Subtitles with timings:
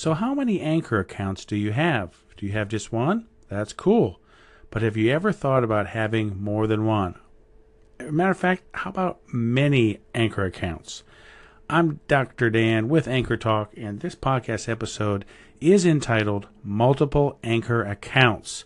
[0.00, 2.24] So, how many Anchor accounts do you have?
[2.38, 3.26] Do you have just one?
[3.50, 4.18] That's cool.
[4.70, 7.16] But have you ever thought about having more than one?
[8.00, 11.02] Matter of fact, how about many Anchor accounts?
[11.68, 12.48] I'm Dr.
[12.48, 15.26] Dan with Anchor Talk, and this podcast episode
[15.60, 18.64] is entitled Multiple Anchor Accounts.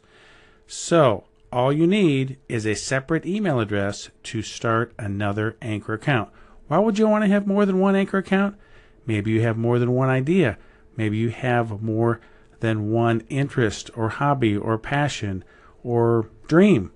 [0.69, 6.31] So, all you need is a separate email address to start another Anchor account.
[6.69, 8.55] Why would you want to have more than one Anchor account?
[9.05, 10.59] Maybe you have more than one idea.
[10.97, 12.21] Maybe you have more
[12.61, 15.45] than one interest or hobby or passion
[15.83, 16.93] or dream.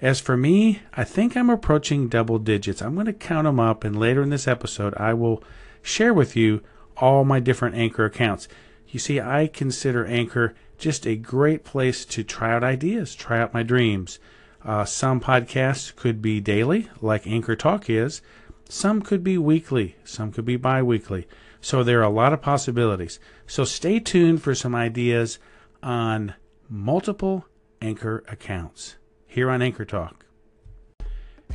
[0.00, 2.80] As for me, I think I'm approaching double digits.
[2.80, 5.42] I'm going to count them up, and later in this episode, I will
[5.82, 6.62] share with you
[6.96, 8.48] all my different Anchor accounts.
[8.88, 13.54] You see, I consider Anchor just a great place to try out ideas, try out
[13.54, 14.18] my dreams.
[14.64, 18.22] Uh, some podcasts could be daily, like Anchor Talk is.
[18.68, 19.96] Some could be weekly.
[20.04, 21.26] Some could be bi weekly.
[21.60, 23.20] So there are a lot of possibilities.
[23.46, 25.38] So stay tuned for some ideas
[25.82, 26.34] on
[26.68, 27.46] multiple
[27.82, 30.26] Anchor accounts here on Anchor Talk.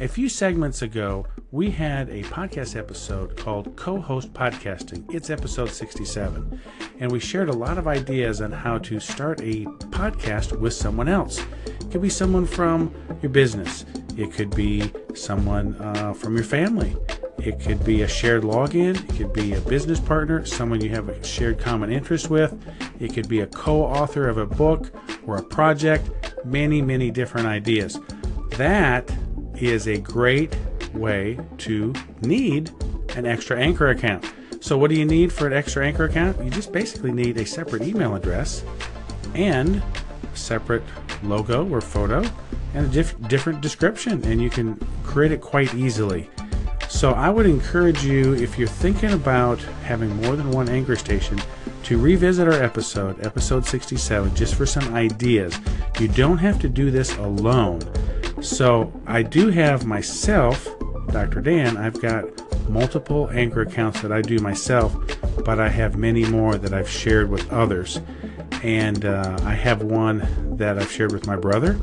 [0.02, 5.06] A few segments ago, we had a podcast episode called Co host Podcasting.
[5.14, 6.60] It's episode 67.
[7.00, 11.08] And we shared a lot of ideas on how to start a podcast with someone
[11.08, 11.40] else.
[11.66, 13.86] It could be someone from your business,
[14.18, 16.94] it could be someone uh, from your family,
[17.38, 21.10] it could be a shared login, it could be a business partner, someone you have
[21.10, 22.58] a shared common interest with,
[23.00, 24.92] it could be a co author of a book
[25.26, 26.10] or a project,
[26.46, 28.00] many, many different ideas.
[28.52, 29.10] That
[29.56, 30.56] is a great
[30.94, 32.72] way to need
[33.16, 34.26] an extra Anchor account.
[34.62, 36.44] So, what do you need for an extra Anchor account?
[36.44, 38.64] You just basically need a separate email address
[39.36, 39.84] and
[40.34, 40.84] separate
[41.24, 42.24] logo or photo
[42.74, 46.30] and a diff- different description, and you can create it quite easily.
[46.90, 51.40] So, I would encourage you, if you're thinking about having more than one Anchor station,
[51.86, 55.56] to revisit our episode, episode 67, just for some ideas.
[56.00, 57.82] You don't have to do this alone.
[58.42, 60.68] So I do have myself,
[61.10, 61.42] Dr.
[61.42, 62.26] Dan, I've got
[62.68, 64.96] multiple Anchor accounts that I do myself,
[65.46, 68.02] but I have many more that I've shared with others.
[68.64, 71.80] And uh, I have one that I've shared with my brother,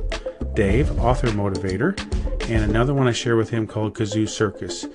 [0.55, 1.97] Dave, author motivator,
[2.53, 4.87] and another one I share with him called Kazoo Circus.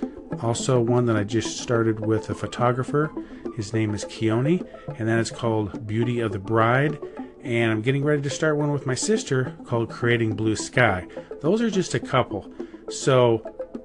[0.44, 3.12] Also, one that I just started with a photographer.
[3.56, 4.64] His name is Keone,
[5.00, 7.00] and that is called Beauty of the Bride.
[7.42, 11.08] And I'm getting ready to start one with my sister called Creating Blue Sky.
[11.42, 12.48] Those are just a couple.
[12.92, 13.42] So,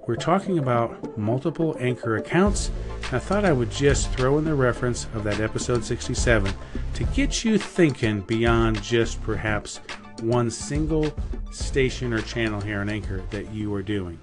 [0.07, 2.71] we're talking about multiple anchor accounts.
[3.11, 6.53] I thought I would just throw in the reference of that episode 67
[6.93, 9.81] to get you thinking beyond just perhaps
[10.23, 11.13] one single
[11.51, 14.19] station or channel here on Anchor that you are doing.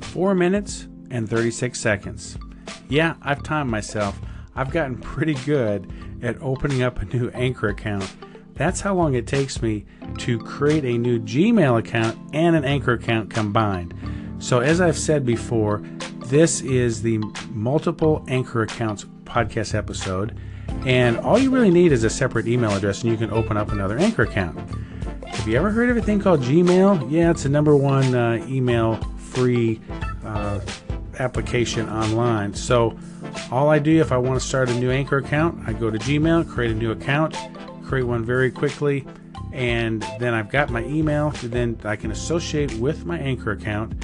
[0.00, 2.38] 4 minutes and 36 seconds.
[2.88, 4.18] Yeah, I've timed myself.
[4.54, 5.92] I've gotten pretty good
[6.22, 8.10] at opening up a new Anchor account.
[8.54, 9.84] That's how long it takes me
[10.18, 13.94] to create a new Gmail account and an Anchor account combined.
[14.40, 15.82] So, as I've said before,
[16.26, 17.18] this is the
[17.50, 20.36] multiple Anchor accounts podcast episode.
[20.86, 23.72] And all you really need is a separate email address, and you can open up
[23.72, 24.58] another Anchor account.
[25.26, 27.10] Have you ever heard of a thing called Gmail?
[27.10, 29.80] Yeah, it's the number one uh, email free
[30.24, 30.60] uh,
[31.18, 32.54] application online.
[32.54, 32.96] So,
[33.50, 35.98] all I do if I want to start a new Anchor account, I go to
[35.98, 37.36] Gmail, create a new account,
[37.84, 39.06] create one very quickly,
[39.52, 41.30] and then I've got my email.
[41.42, 43.94] Then I can associate with my Anchor account,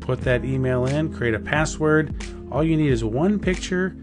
[0.00, 2.14] put that email in, create a password.
[2.50, 3.96] All you need is one picture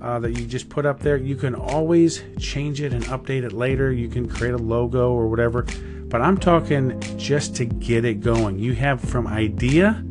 [0.00, 1.16] uh, that you just put up there.
[1.16, 3.92] You can always change it and update it later.
[3.92, 5.66] You can create a logo or whatever.
[6.08, 8.58] But I'm talking just to get it going.
[8.58, 10.04] You have from idea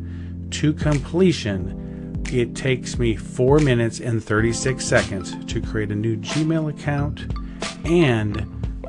[0.50, 1.78] to completion
[2.32, 7.32] it takes me 4 minutes and 36 seconds to create a new Gmail account
[7.86, 8.34] and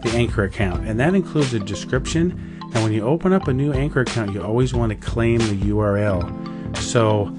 [0.01, 0.85] the Anchor account.
[0.85, 2.59] And that includes a description.
[2.73, 5.55] Now, when you open up a new Anchor account, you always want to claim the
[5.55, 6.77] URL.
[6.77, 7.33] So,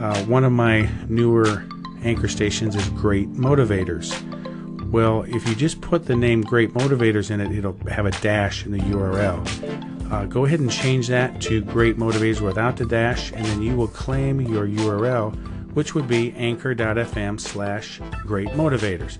[0.00, 1.64] uh, one of my newer
[2.04, 4.12] Anchor stations is Great Motivators.
[4.90, 8.66] Well, if you just put the name Great Motivators in it, it'll have a dash
[8.66, 10.12] in the URL.
[10.12, 13.74] Uh, go ahead and change that to Great Motivators without the dash, and then you
[13.74, 15.34] will claim your URL,
[15.72, 19.16] which would be anchor.fm slash Great Motivators.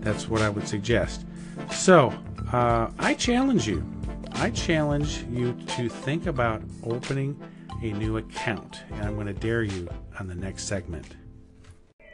[0.00, 1.24] That's what I would suggest.
[1.72, 2.12] So,
[2.52, 3.84] uh, I challenge you.
[4.32, 7.40] I challenge you to think about opening
[7.82, 9.88] a new account, and I'm going to dare you
[10.20, 11.06] on the next segment.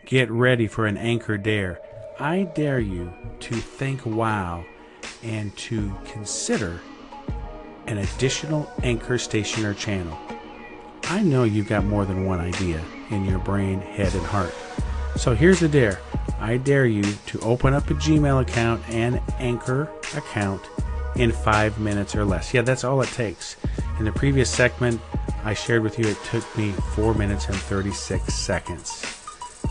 [0.07, 1.81] Get ready for an anchor dare.
[2.21, 3.11] I dare you
[3.41, 4.63] to think wow
[5.23, 6.81] and to consider
[7.87, 10.19] an additional anchor station or channel.
[11.05, 14.55] I know you've got more than one idea in your brain, head, and heart.
[15.17, 16.01] So here's the dare
[16.39, 20.63] I dare you to open up a Gmail account and Anchor account
[21.17, 22.53] in five minutes or less.
[22.53, 23.57] Yeah, that's all it takes.
[23.99, 25.01] In the previous segment,
[25.45, 29.24] I shared with you it took me four minutes and 36 seconds.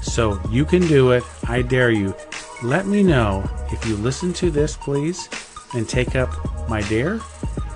[0.03, 1.23] So you can do it.
[1.47, 2.13] I dare you.
[2.61, 5.27] Let me know if you listen to this, please,
[5.73, 6.29] and take up
[6.69, 7.19] my dare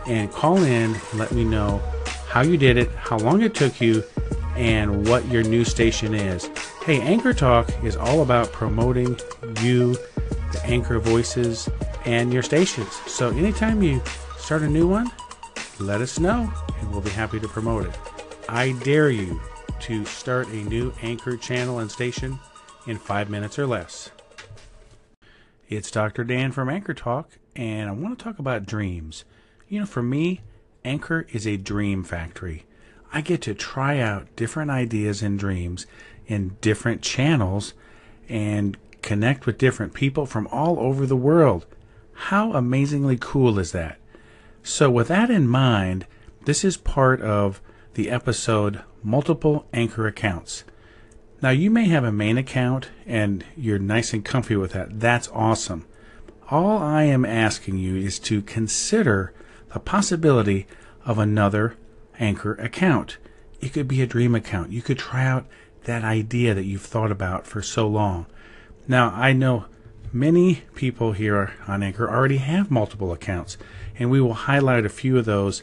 [0.07, 1.81] and call in let me know
[2.27, 4.03] how you did it, how long it took you,
[4.55, 6.49] and what your new station is.
[6.83, 9.19] Hey, Anchor Talk is all about promoting
[9.61, 9.93] you,
[10.51, 11.69] the anchor voices,
[12.05, 12.93] and your stations.
[13.07, 14.01] So anytime you
[14.37, 15.11] start a new one,
[15.79, 17.97] let us know and we'll be happy to promote it.
[18.49, 19.39] I dare you
[19.81, 22.39] to start a new anchor channel and station
[22.85, 24.11] in five minutes or less.
[25.69, 26.23] It's Dr.
[26.23, 29.25] Dan from Anchor Talk, and I want to talk about dreams.
[29.67, 30.41] You know, for me,
[30.85, 32.65] Anchor is a dream factory.
[33.11, 35.85] I get to try out different ideas and dreams
[36.25, 37.73] in different channels
[38.29, 41.65] and connect with different people from all over the world.
[42.13, 43.97] How amazingly cool is that?
[44.63, 46.05] So, with that in mind,
[46.45, 47.61] this is part of
[47.93, 50.63] the episode Multiple Anchor Accounts.
[51.41, 54.99] Now, you may have a main account and you're nice and comfy with that.
[54.99, 55.85] That's awesome.
[56.49, 59.33] All I am asking you is to consider
[59.73, 60.65] the possibility
[61.05, 61.75] of another
[62.19, 63.17] Anchor account.
[63.61, 64.71] It could be a dream account.
[64.71, 65.45] You could try out
[65.83, 68.25] that idea that you've thought about for so long.
[68.87, 69.65] Now, I know
[70.11, 73.57] many people here on Anchor already have multiple accounts,
[73.99, 75.61] and we will highlight a few of those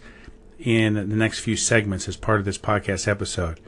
[0.59, 3.61] in the next few segments as part of this podcast episode.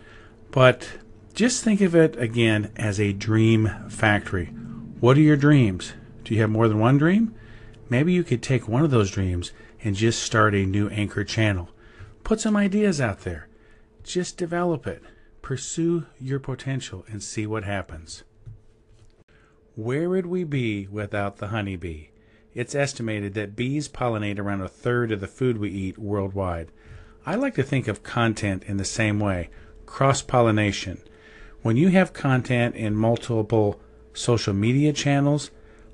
[0.51, 0.99] But
[1.35, 4.47] just think of it again as a dream factory.
[5.01, 5.93] What are your dreams?
[6.25, 7.35] Do you have more than one dream?
[7.89, 9.53] Maybe you could take one of those dreams
[9.85, 11.69] and just start a new anchor channel.
[12.25, 13.49] Put some ideas out there.
[14.03, 15.03] Just develop it.
[15.43, 18.25] Pursue your potential and see what happens.
[19.75, 22.07] Where would we be without the honeybee?
[22.57, 26.73] It's estimated that bees pollinate around a third of the food we eat worldwide.
[27.27, 29.51] I like to think of content in the same way
[29.85, 31.03] cross pollination.
[31.61, 33.79] When you have content in multiple
[34.15, 35.51] social media channels,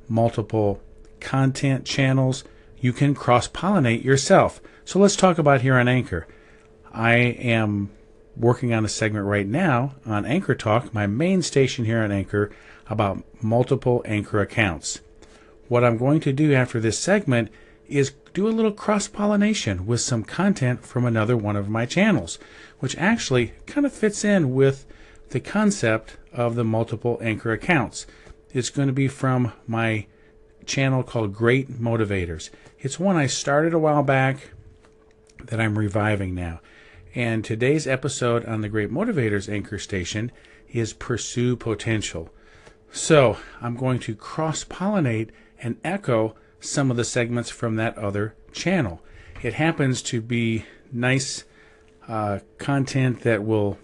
[0.09, 0.81] multiple
[1.19, 2.45] content channels,
[2.79, 4.61] you can cross pollinate yourself.
[4.85, 6.29] So let's talk about here on Anchor.
[6.93, 7.91] I am
[8.37, 12.53] working on a segment right now on Anchor Talk, my main station here on Anchor,
[12.87, 15.01] about multiple Anchor accounts.
[15.73, 17.51] What I'm going to do after this segment
[17.89, 22.39] is do a little cross pollination with some content from another one of my channels,
[22.81, 24.85] which actually kind of fits in with
[25.31, 28.07] the concept of the multiple anchor accounts.
[28.53, 30.05] It's going to be from my
[30.67, 32.51] channel called Great Motivators.
[32.79, 34.51] It's one I started a while back
[35.43, 36.61] that I'm reviving now.
[37.15, 40.33] And today's episode on the Great Motivators anchor station
[40.69, 42.29] is Pursue Potential.
[42.93, 45.31] So I'm going to cross pollinate
[45.63, 49.03] and echo some of the segments from that other channel.
[49.43, 51.45] It happens to be nice
[52.09, 53.79] uh, content that will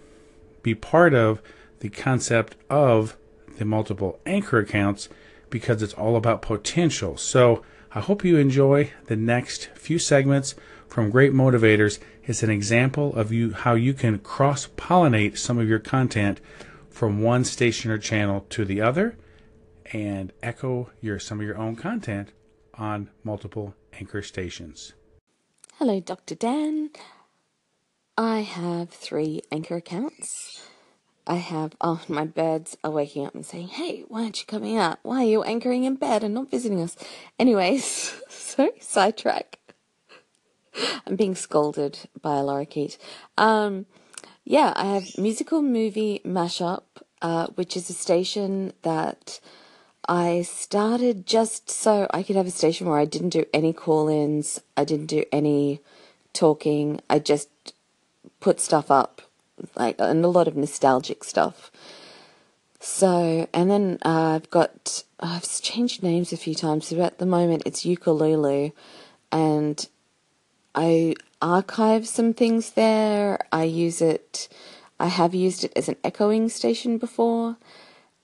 [0.61, 1.41] be part of
[1.79, 3.17] the concept of
[3.57, 5.09] the multiple anchor accounts
[5.49, 7.17] because it's all about potential.
[7.17, 10.55] So I hope you enjoy the next few segments
[10.87, 11.99] from Great Motivators.
[12.23, 16.39] It's an example of you how you can cross pollinate some of your content
[16.89, 19.17] from one station or channel to the other
[19.91, 22.31] and echo your some of your own content
[22.75, 24.93] on multiple anchor stations.
[25.77, 26.35] Hello, Dr.
[26.35, 26.89] Dan.
[28.17, 30.61] I have three anchor accounts.
[31.25, 34.77] I have, oh, my birds are waking up and saying, hey, why aren't you coming
[34.77, 34.97] out?
[35.03, 36.97] Why are you anchoring in bed and not visiting us?
[37.37, 37.83] Anyways,
[38.29, 39.59] sorry, sidetrack.
[41.05, 42.97] I'm being scolded by a lorikeet.
[43.37, 43.85] Um,
[44.43, 46.83] yeah, I have musical movie mashup,
[47.21, 49.39] uh, which is a station that
[50.09, 54.09] I started just so I could have a station where I didn't do any call
[54.09, 55.81] ins, I didn't do any
[56.33, 57.47] talking, I just
[58.39, 59.21] put stuff up,
[59.75, 61.69] like, and a lot of nostalgic stuff.
[62.79, 67.27] So, and then uh, I've got, I've changed names a few times, so at the
[67.27, 68.71] moment it's Ukululu,
[69.31, 69.87] and
[70.73, 73.45] I archive some things there.
[73.51, 74.49] I use it,
[74.99, 77.57] I have used it as an echoing station before,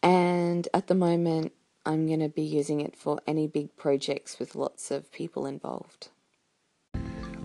[0.01, 1.51] and at the moment
[1.85, 6.09] I'm going to be using it for any big projects with lots of people involved.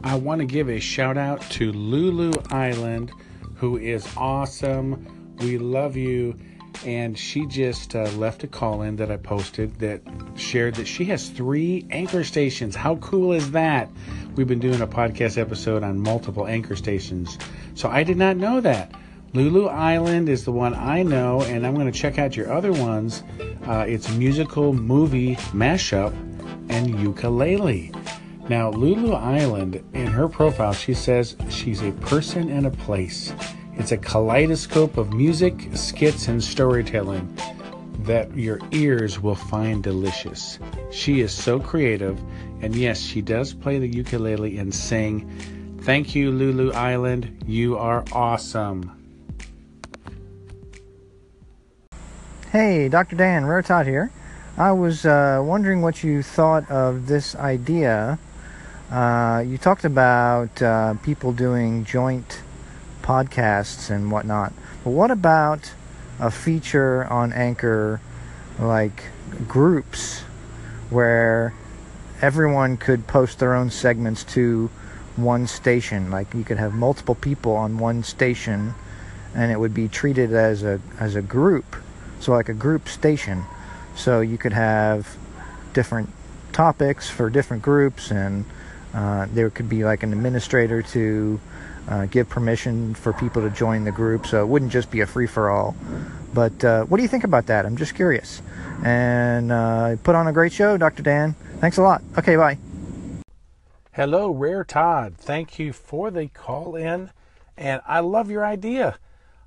[0.03, 3.13] I want to give a shout out to Lulu Island,
[3.57, 5.37] who is awesome.
[5.41, 6.37] We love you.
[6.87, 10.01] And she just uh, left a call in that I posted that
[10.37, 12.75] shared that she has three anchor stations.
[12.75, 13.91] How cool is that?
[14.37, 17.37] We've been doing a podcast episode on multiple anchor stations.
[17.75, 18.95] So I did not know that.
[19.33, 22.73] Lulu Island is the one I know, and I'm going to check out your other
[22.73, 23.23] ones
[23.67, 26.13] Uh, it's musical movie mashup
[26.71, 27.93] and ukulele.
[28.49, 33.33] Now, Lulu Island, in her profile, she says she's a person and a place.
[33.77, 37.33] It's a kaleidoscope of music, skits, and storytelling
[38.05, 40.59] that your ears will find delicious.
[40.91, 42.19] She is so creative,
[42.63, 45.31] and yes, she does play the ukulele and sing.
[45.83, 47.45] Thank you, Lulu Island.
[47.47, 49.00] You are awesome.
[52.53, 53.15] Hey, Dr.
[53.15, 54.11] Dan, Todd here.
[54.59, 58.19] I was uh, wondering what you thought of this idea.
[58.91, 62.43] Uh, you talked about uh, people doing joint
[63.03, 64.53] podcasts and whatnot,
[64.83, 65.73] but what about
[66.19, 68.01] a feature on Anchor
[68.59, 69.05] like
[69.47, 70.23] groups
[70.91, 71.55] where
[72.21, 74.69] everyone could post their own segments to
[75.15, 76.11] one station?
[76.11, 78.75] Like you could have multiple people on one station
[79.37, 81.77] and it would be treated as a as a group
[82.21, 83.45] so like a group station.
[83.97, 85.17] So you could have
[85.73, 86.11] different
[86.53, 88.45] topics for different groups and
[88.95, 91.41] uh, there could be like an administrator to
[91.89, 94.27] uh, give permission for people to join the group.
[94.27, 95.75] So it wouldn't just be a free-for-all.
[96.33, 97.67] But uh, what do you think about that?
[97.67, 98.43] I'm just curious.
[98.85, 101.35] And uh, put on a great show dr dan.
[101.61, 102.03] Thanks a lot.
[102.19, 102.59] Okay bye.
[103.93, 105.17] Hello, Rare Todd.
[105.19, 107.11] Thank you for the call in,
[107.57, 108.99] and I love your idea.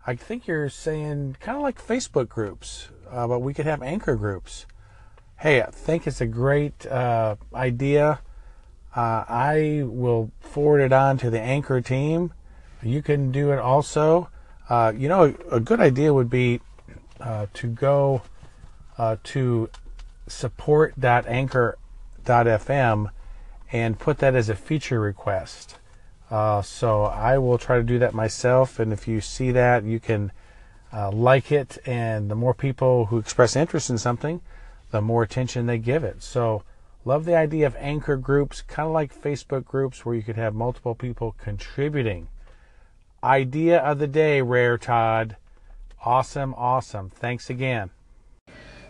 [0.06, 4.18] I think you're saying kind of like Facebook groups, uh, but we could have anchor
[4.18, 4.66] groups.
[5.38, 8.20] Hey, I think it's a great uh, idea.
[8.96, 12.34] Uh, I will forward it on to the anchor team.
[12.82, 14.30] You can do it also.
[14.70, 16.62] Uh, you know, a, a, good idea would be
[17.20, 18.22] uh, to go
[18.98, 19.70] uh, to
[20.28, 23.10] support.anchor.fm
[23.72, 25.78] and put that as a feature request.
[26.34, 28.80] Uh, so I will try to do that myself.
[28.80, 30.32] And if you see that, you can
[30.92, 31.78] uh, like it.
[31.86, 34.42] And the more people who express interest in something,
[34.90, 36.24] the more attention they give it.
[36.24, 36.64] So
[37.06, 40.56] love the idea of anchor groups, kind of like Facebook groups where you could have
[40.56, 42.30] multiple people contributing.
[43.24, 45.38] Idea of the day, Rare Todd.
[46.04, 47.12] Awesome, awesome.
[47.12, 47.92] Thanks again.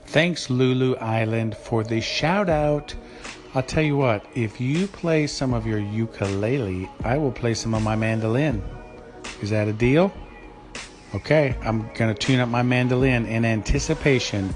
[0.05, 2.95] Thanks, Lulu Island, for the shout out.
[3.55, 7.75] I'll tell you what, if you play some of your ukulele, I will play some
[7.75, 8.63] of my mandolin.
[9.43, 10.11] Is that a deal?
[11.13, 14.55] Okay, I'm going to tune up my mandolin in anticipation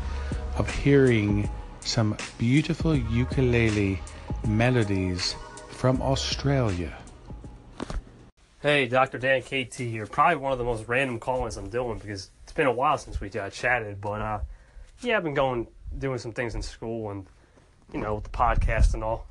[0.58, 1.48] of hearing
[1.82, 4.02] some beautiful ukulele
[4.48, 5.36] melodies
[5.70, 6.98] from Australia.
[8.64, 9.20] Hey, Dr.
[9.20, 10.08] Dan KT here.
[10.08, 13.22] Probably one of the most random call-ins I'm doing because it's been a while since
[13.22, 14.02] we uh, chatted.
[14.02, 14.40] But uh,
[15.02, 17.28] yeah, I've been going doing some things in school and
[17.94, 19.28] you know, with the podcast and all.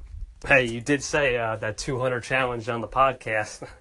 [0.47, 3.67] Hey, you did say uh, that 200 challenge on the podcast.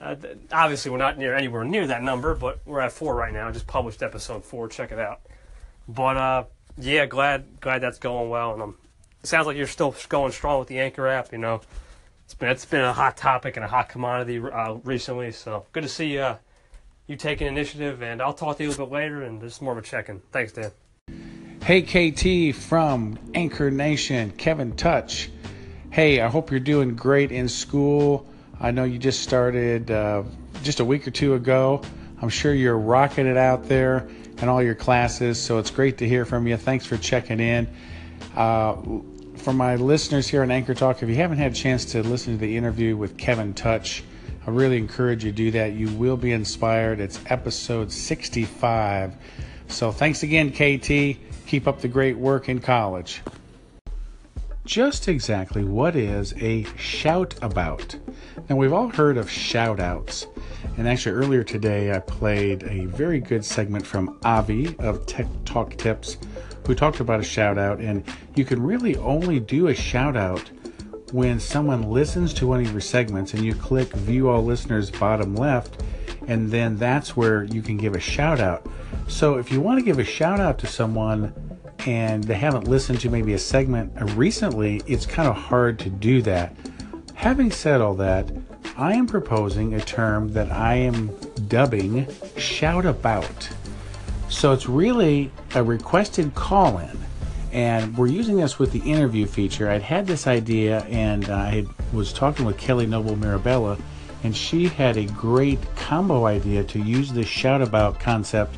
[0.00, 0.16] Uh,
[0.50, 3.46] obviously, we're not near anywhere near that number, but we're at four right now.
[3.46, 4.66] I just published episode four.
[4.66, 5.20] Check it out.
[5.86, 6.44] But uh,
[6.76, 8.76] yeah, glad glad that's going well, and um,
[9.22, 11.30] it sounds like you're still going strong with the Anchor app.
[11.30, 11.60] You know,
[12.24, 15.30] it's been it's been a hot topic and a hot commodity uh, recently.
[15.30, 16.36] So good to see uh,
[17.06, 19.22] you taking initiative, and I'll talk to you a little bit later.
[19.22, 20.20] And just more of a check-in.
[20.32, 20.72] Thanks, Dan.
[21.64, 25.30] Hey, KT from Anchor Nation, Kevin Touch.
[25.90, 28.26] Hey, I hope you're doing great in school.
[28.60, 30.24] I know you just started uh,
[30.64, 31.80] just a week or two ago.
[32.20, 36.08] I'm sure you're rocking it out there in all your classes, so it's great to
[36.08, 36.56] hear from you.
[36.56, 37.68] Thanks for checking in.
[38.34, 38.74] Uh,
[39.36, 42.32] for my listeners here on Anchor Talk, if you haven't had a chance to listen
[42.32, 44.02] to the interview with Kevin Touch,
[44.48, 45.74] I really encourage you to do that.
[45.74, 46.98] You will be inspired.
[46.98, 49.14] It's episode 65.
[49.68, 51.31] So thanks again, KT.
[51.52, 53.20] Keep up the great work in college.
[54.64, 57.94] Just exactly what is a shout about?
[58.48, 60.26] Now, we've all heard of shout outs.
[60.78, 65.76] And actually, earlier today, I played a very good segment from Avi of Tech Talk
[65.76, 66.16] Tips,
[66.66, 67.80] who talked about a shout out.
[67.80, 68.02] And
[68.34, 70.50] you can really only do a shout out
[71.12, 75.36] when someone listens to one of your segments and you click View All Listeners bottom
[75.36, 75.82] left,
[76.28, 78.66] and then that's where you can give a shout out.
[79.12, 81.32] So if you want to give a shout out to someone
[81.86, 86.22] and they haven't listened to maybe a segment recently, it's kind of hard to do
[86.22, 86.56] that.
[87.14, 88.32] Having said all that,
[88.76, 91.14] I am proposing a term that I am
[91.46, 93.48] dubbing shout about.
[94.28, 96.98] So it's really a requested call in.
[97.52, 99.70] And we're using this with the interview feature.
[99.70, 103.76] I'd had this idea and I was talking with Kelly Noble Mirabella,
[104.24, 108.56] and she had a great combo idea to use this shout about concept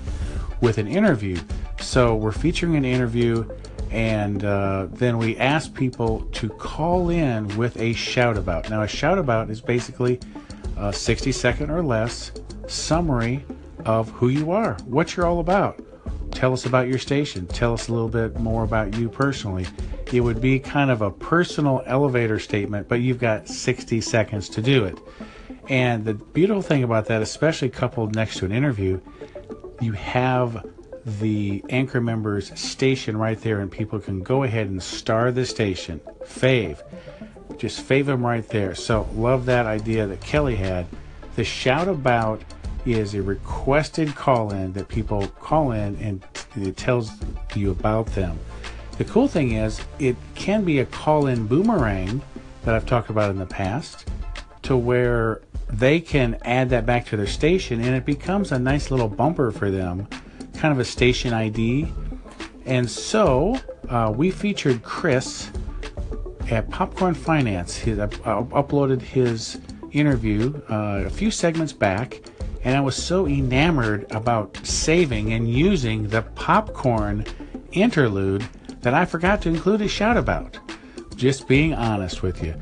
[0.65, 1.39] with an interview.
[1.79, 3.47] So we're featuring an interview,
[3.91, 8.71] and uh, then we ask people to call in with a shout about.
[8.71, 10.19] Now, a shout about is basically
[10.79, 12.33] a 60 second or less
[12.67, 13.45] summary
[13.85, 15.79] of who you are, what you're all about,
[16.31, 17.47] tell us about your station.
[17.47, 19.67] Tell us a little bit more about you personally.
[20.13, 24.63] It would be kind of a personal elevator statement, but you've got 60 seconds to
[24.63, 24.99] do it.
[25.69, 29.01] And the beautiful thing about that, especially coupled next to an interview,
[29.81, 30.67] you have
[31.21, 36.01] the anchor members station right there, and people can go ahead and star the station,
[36.23, 36.83] fave,
[37.59, 38.75] just fave them right there.
[38.75, 40.87] So, love that idea that Kelly had.
[41.37, 42.43] The shout about
[42.87, 46.23] is a requested call in that people call in and
[46.57, 47.11] it tells
[47.55, 48.39] you about them.
[48.99, 52.23] The cool thing is, it can be a call in boomerang
[52.63, 54.09] that I've talked about in the past
[54.63, 55.41] to where
[55.79, 59.51] they can add that back to their station and it becomes a nice little bumper
[59.51, 60.07] for them,
[60.55, 61.93] kind of a station ID.
[62.65, 65.51] And so uh, we featured Chris
[66.51, 67.77] at Popcorn Finance.
[67.77, 69.61] He uh, uploaded his
[69.93, 72.21] interview uh, a few segments back,
[72.63, 77.25] and I was so enamored about saving and using the popcorn
[77.73, 78.47] interlude
[78.81, 80.59] that I forgot to include a shout about.
[81.17, 82.55] Just being honest with you.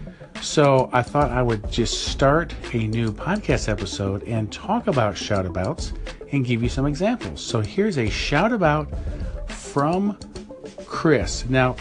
[0.42, 5.92] So I thought I would just start a new podcast episode and talk about shoutabouts
[6.32, 7.40] and give you some examples.
[7.40, 8.92] So here's a shoutabout
[9.48, 10.18] from
[10.84, 11.48] Chris.
[11.48, 11.76] Now,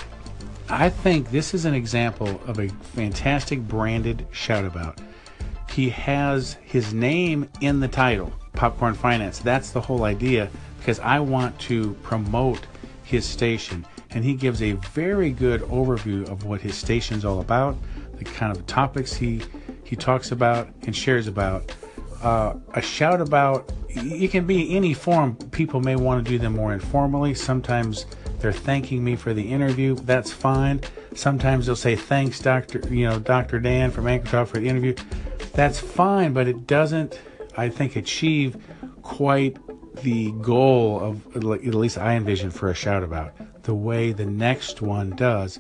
[0.70, 5.00] I think this is an example of a fantastic branded shoutabout.
[5.72, 9.40] He has his name in the title, Popcorn Finance.
[9.40, 12.68] That's the whole idea because I want to promote
[13.04, 13.88] his station.
[14.12, 17.76] And he gives a very good overview of what his station's all about
[18.24, 19.42] the kind of topics he
[19.84, 21.74] he talks about and shares about.
[22.22, 25.36] Uh, a shout about it can be any form.
[25.52, 27.34] People may want to do them more informally.
[27.34, 28.06] Sometimes
[28.40, 29.96] they're thanking me for the interview.
[29.96, 30.82] That's fine.
[31.16, 32.80] Sometimes they'll say thanks, Doctor.
[32.90, 34.96] You know, Doctor Dan from Anchor Talk for the interview.
[35.54, 37.20] That's fine, but it doesn't.
[37.58, 38.64] I think achieve
[39.02, 39.58] quite
[40.04, 44.82] the goal of at least I envision for a shout about the way the next
[44.82, 45.60] one does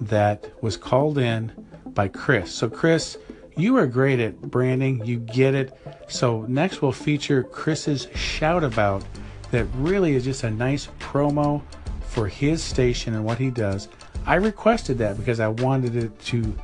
[0.00, 1.52] that was called in
[2.00, 2.50] by Chris.
[2.50, 3.18] So, Chris,
[3.58, 5.78] you are great at branding, you get it.
[6.08, 9.04] So, next we'll feature Chris's shout about
[9.50, 11.60] that really is just a nice promo
[12.00, 13.88] for his station and what he does.
[14.24, 16.56] I requested that because I wanted it to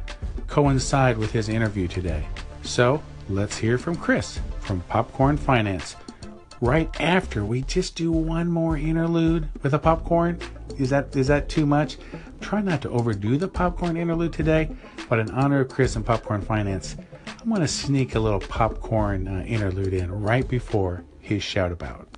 [0.46, 2.26] coincide with his interview today.
[2.62, 5.96] So, let's hear from Chris from Popcorn Finance.
[6.62, 10.38] Right after we just do one more interlude with a popcorn.
[10.78, 11.98] Is that is that too much?
[12.40, 14.70] Try not to overdo the popcorn interlude today,
[15.08, 16.96] but in honor of Chris and Popcorn Finance,
[17.42, 22.08] I'm going to sneak a little popcorn uh, interlude in right before his shout about.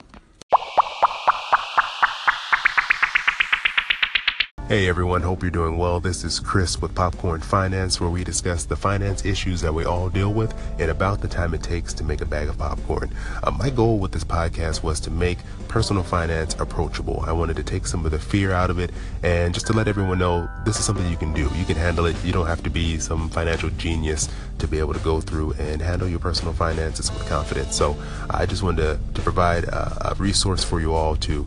[4.69, 5.99] Hey everyone, hope you're doing well.
[5.99, 10.11] This is Chris with Popcorn Finance, where we discuss the finance issues that we all
[10.11, 13.11] deal with and about the time it takes to make a bag of popcorn.
[13.43, 17.25] Uh, my goal with this podcast was to make personal finance approachable.
[17.27, 18.91] I wanted to take some of the fear out of it
[19.23, 21.49] and just to let everyone know this is something you can do.
[21.57, 22.23] You can handle it.
[22.23, 24.29] You don't have to be some financial genius
[24.59, 27.75] to be able to go through and handle your personal finances with confidence.
[27.75, 27.97] So
[28.29, 31.47] I just wanted to, to provide a, a resource for you all to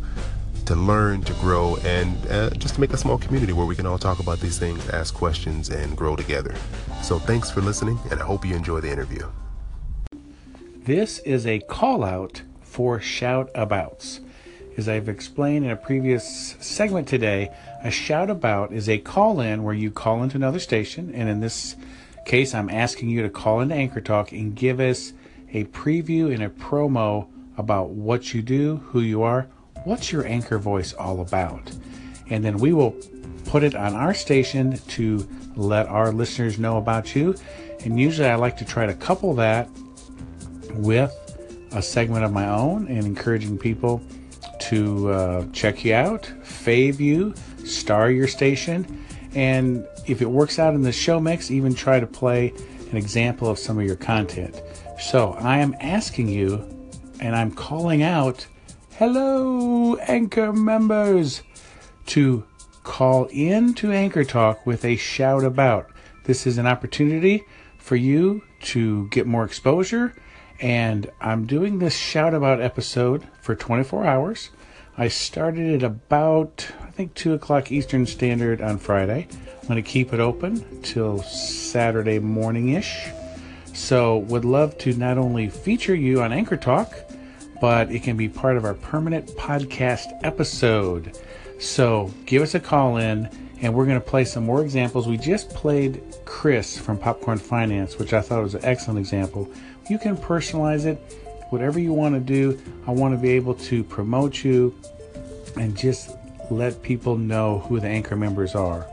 [0.66, 3.86] to learn, to grow, and uh, just to make a small community where we can
[3.86, 6.56] all talk about these things, ask questions, and grow together.
[7.02, 9.30] So thanks for listening, and I hope you enjoy the interview.
[10.84, 14.22] This is a call out for shout abouts.
[14.78, 17.52] As I've explained in a previous segment today,
[17.84, 21.40] a shout about is a call in where you call into another station, and in
[21.40, 21.76] this
[22.26, 25.14] case, I'm asking you to call into Anchor Talk and give us
[25.54, 29.48] a preview and a promo about what you do, who you are,
[29.84, 31.72] what's your anchor voice all about?
[32.30, 32.96] And then we will
[33.46, 37.36] put it on our station to let our listeners know about you.
[37.84, 39.70] And usually I like to try to couple that
[40.74, 41.14] with
[41.72, 44.02] a segment of my own and encouraging people
[44.60, 47.34] to uh, check you out, fave you,
[47.66, 52.08] star your station, and if it works out in the show mix, even try to
[52.08, 52.54] play
[52.92, 54.62] an example of some of your content.
[55.00, 56.64] So I am asking you,
[57.20, 58.46] and I'm calling out
[58.98, 61.42] Hello, Anchor members,
[62.08, 62.44] to
[62.84, 65.90] call in to Anchor Talk with a shout about.
[66.26, 67.44] This is an opportunity
[67.80, 70.14] for you to get more exposure,
[70.60, 74.52] and I'm doing this shout about episode for 24 hours.
[74.98, 79.28] I started at about, I think, 2 o'clock Eastern Standard on Friday.
[79.62, 83.08] I'm going to keep it open till Saturday morning ish.
[83.74, 86.94] So, would love to not only feature you on Anchor Talk,
[87.62, 91.18] but it can be part of our permanent podcast episode.
[91.60, 93.30] So give us a call in
[93.62, 95.08] and we're going to play some more examples.
[95.08, 99.48] We just played Chris from Popcorn Finance, which I thought was an excellent example.
[99.88, 100.98] You can personalize it,
[101.52, 102.60] whatever you want to do.
[102.88, 104.76] I want to be able to promote you
[105.56, 106.18] and just
[106.50, 108.88] let people know who the anchor members are.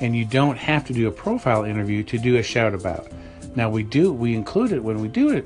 [0.00, 3.06] And you don't have to do a profile interview to do a shout about.
[3.54, 5.42] Now we do we include it when we do a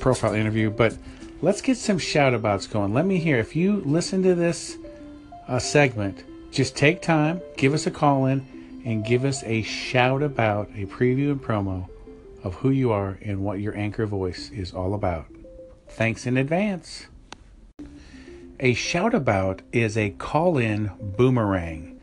[0.00, 0.96] profile interview, but
[1.44, 2.94] let's get some shout abouts going.
[2.94, 4.78] Let me hear if you listen to this
[5.46, 10.22] uh, segment, just take time, give us a call in, and give us a shout
[10.22, 11.86] about, a preview and promo
[12.42, 15.26] of who you are and what your anchor voice is all about.
[15.86, 17.08] Thanks in advance.
[18.58, 22.00] A shout about is a call in boomerang.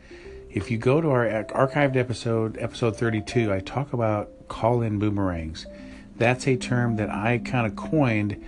[0.50, 5.66] If you go to our archived episode, episode 32, I talk about call in boomerangs.
[6.16, 8.40] That's a term that I kind of coined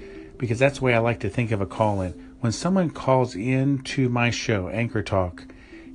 [0.44, 2.12] because that's the way I like to think of a call in.
[2.40, 5.46] When someone calls in to my show, Anchor Talk,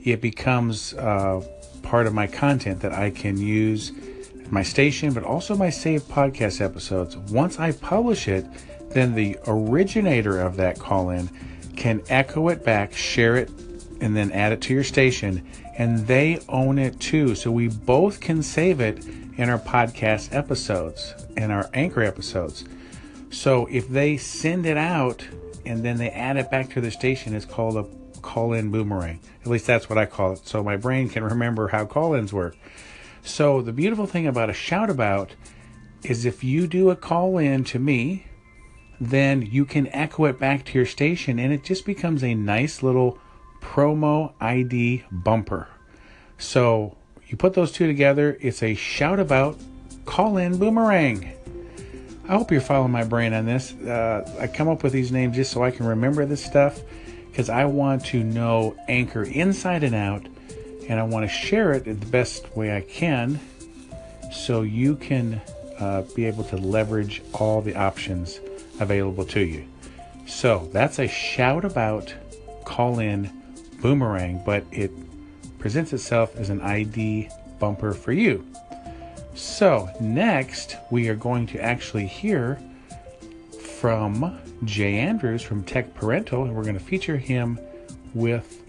[0.04, 1.46] it becomes uh,
[1.84, 3.92] part of my content that I can use
[4.50, 7.16] my station, but also my saved podcast episodes.
[7.16, 8.44] Once I publish it,
[8.90, 11.30] then the originator of that call in
[11.76, 13.52] can echo it back, share it,
[14.02, 15.48] and then add it to your station.
[15.78, 17.36] And they own it too.
[17.36, 19.06] So we both can save it
[19.38, 22.66] in our podcast episodes and our anchor episodes.
[23.30, 25.26] So if they send it out
[25.66, 27.86] and then they add it back to the station, it's called a
[28.22, 29.20] call in boomerang.
[29.42, 30.48] At least that's what I call it.
[30.48, 32.56] So my brain can remember how call ins work.
[33.24, 35.36] So the beautiful thing about a shout about
[36.04, 38.26] is if you do a call in to me,
[39.00, 42.84] then you can echo it back to your station and it just becomes a nice
[42.84, 43.18] little
[43.62, 45.68] promo ID bumper.
[46.38, 49.58] So you put those two together, it's a shout about
[50.06, 51.32] call in boomerang.
[52.30, 53.74] I hope you're following my brain on this.
[53.74, 56.80] Uh, I come up with these names just so I can remember this stuff
[57.32, 60.28] because I want to know Anchor inside and out
[60.88, 63.40] and I want to share it the best way I can
[64.32, 65.42] so you can
[65.80, 68.40] uh, be able to leverage all the options
[68.80, 69.66] available to you.
[70.28, 72.14] So that's a shout about
[72.64, 73.32] call in
[73.82, 74.92] boomerang, but it
[75.58, 78.46] presents itself as an ID bumper for you.
[79.40, 82.60] So, next, we are going to actually hear
[83.58, 87.58] from Jay Andrews from Tech Parental, and we're going to feature him
[88.14, 88.62] with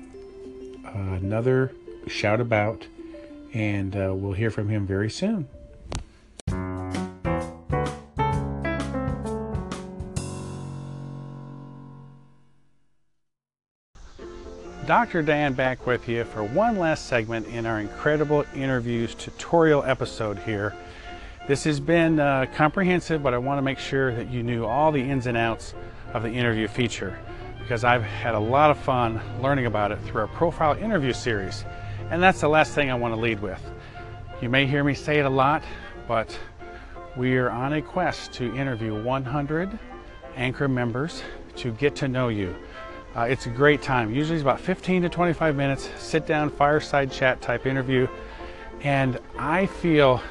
[0.94, 1.72] another
[2.06, 2.86] shout about,
[3.52, 5.48] and uh, we'll hear from him very soon.
[14.90, 15.22] Dr.
[15.22, 20.74] Dan back with you for one last segment in our incredible interviews tutorial episode here.
[21.46, 24.90] This has been uh, comprehensive, but I want to make sure that you knew all
[24.90, 25.74] the ins and outs
[26.12, 27.16] of the interview feature
[27.60, 31.64] because I've had a lot of fun learning about it through our profile interview series.
[32.10, 33.62] And that's the last thing I want to lead with.
[34.42, 35.62] You may hear me say it a lot,
[36.08, 36.36] but
[37.16, 39.78] we are on a quest to interview 100
[40.34, 41.22] Anchor members
[41.54, 42.56] to get to know you.
[43.16, 44.14] Uh, it's a great time.
[44.14, 48.06] Usually it's about 15 to 25 minutes, sit down, fireside chat type interview.
[48.82, 50.22] And I feel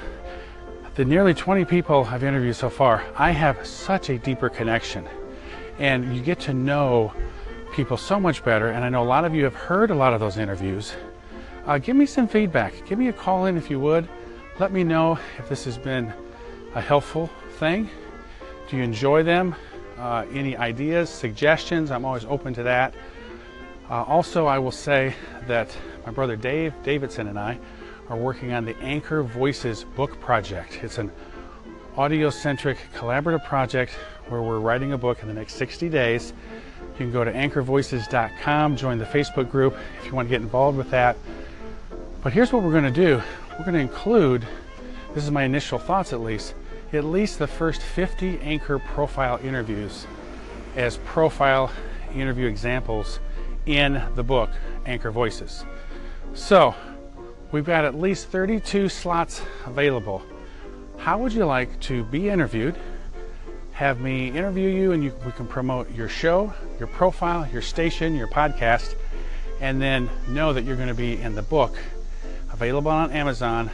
[0.96, 5.08] the nearly 20 people I've interviewed so far, I have such a deeper connection.
[5.78, 7.14] And you get to know
[7.74, 8.70] people so much better.
[8.70, 10.94] And I know a lot of you have heard a lot of those interviews
[11.70, 12.74] uh, give me some feedback.
[12.88, 14.08] Give me a call in if you would.
[14.58, 16.12] Let me know if this has been
[16.74, 17.90] a helpful thing.
[18.68, 19.56] Do you enjoy them?
[20.00, 21.92] Uh, any ideas, suggestions?
[21.92, 22.96] I'm always open to that.
[23.90, 25.14] Uh, also, I will say
[25.48, 27.60] that my brother Dave Davidson and I
[28.08, 30.80] are working on the Anchor Voices book project.
[30.84, 31.12] It's an
[31.98, 33.92] audio centric collaborative project
[34.30, 36.32] where we're writing a book in the next 60 days.
[36.94, 40.78] You can go to anchorvoices.com, join the Facebook group if you want to get involved
[40.78, 41.18] with that.
[42.24, 43.22] But here's what we're going to do.
[43.52, 44.48] We're going to include,
[45.14, 46.54] this is my initial thoughts at least,
[46.94, 50.08] at least the first 50 anchor profile interviews
[50.76, 51.72] as profile
[52.16, 53.20] interview examples
[53.66, 54.50] in the book,
[54.86, 55.66] Anchor Voices.
[56.34, 56.74] So
[57.52, 60.24] we've got at least 32 slots available.
[60.98, 62.76] How would you like to be interviewed?
[63.74, 68.16] Have me interview you and you, we can promote your show, your profile, your station,
[68.16, 68.96] your podcast,
[69.62, 71.78] and then know that you're going to be in the book
[72.52, 73.70] available on Amazon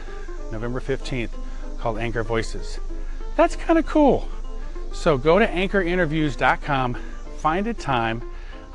[0.52, 1.30] November 15th
[1.78, 2.78] called Anchor Voices.
[3.36, 4.26] That's kind of cool.
[4.92, 6.94] So go to anchorinterviews.com,
[7.36, 8.22] find a time.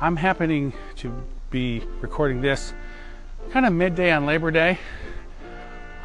[0.00, 1.12] I'm happening to
[1.50, 2.72] be recording this
[3.50, 4.78] kind of midday on Labor Day.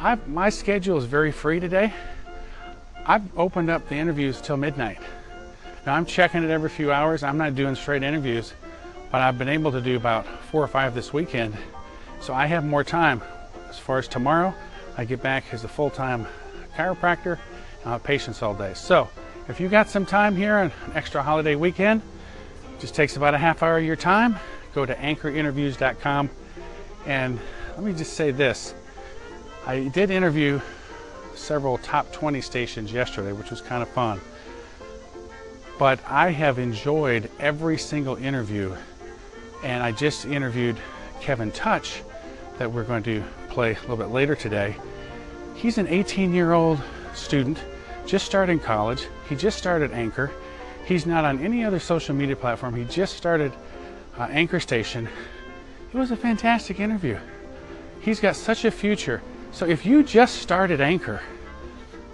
[0.00, 1.92] I've, my schedule is very free today.
[3.06, 4.98] I've opened up the interviews till midnight.
[5.86, 7.22] Now I'm checking it every few hours.
[7.22, 8.54] I'm not doing straight interviews,
[9.12, 11.56] but I've been able to do about four or five this weekend.
[12.20, 13.22] So I have more time
[13.70, 14.52] as far as tomorrow,
[14.96, 16.26] I get back as a full-time
[16.76, 17.38] chiropractor.
[17.84, 18.74] Have patients all day.
[18.74, 19.08] So
[19.48, 22.02] if you got some time here on an extra holiday weekend,
[22.80, 24.36] just takes about a half hour of your time,
[24.74, 26.30] go to anchorinterviews.com.
[27.06, 27.40] And
[27.74, 28.74] let me just say this
[29.66, 30.60] I did interview
[31.34, 34.20] several top 20 stations yesterday, which was kind of fun.
[35.78, 38.74] But I have enjoyed every single interview.
[39.62, 40.76] And I just interviewed
[41.20, 42.02] Kevin Touch,
[42.58, 44.76] that we're going to play a little bit later today.
[45.54, 46.80] He's an 18 year old
[47.14, 47.58] student,
[48.06, 49.06] just starting college.
[49.28, 50.30] He just started Anchor.
[50.86, 52.74] He's not on any other social media platform.
[52.74, 53.52] He just started
[54.18, 55.08] uh, Anchor Station.
[55.92, 57.18] It was a fantastic interview.
[58.00, 59.22] He's got such a future.
[59.52, 61.20] So if you just started Anchor,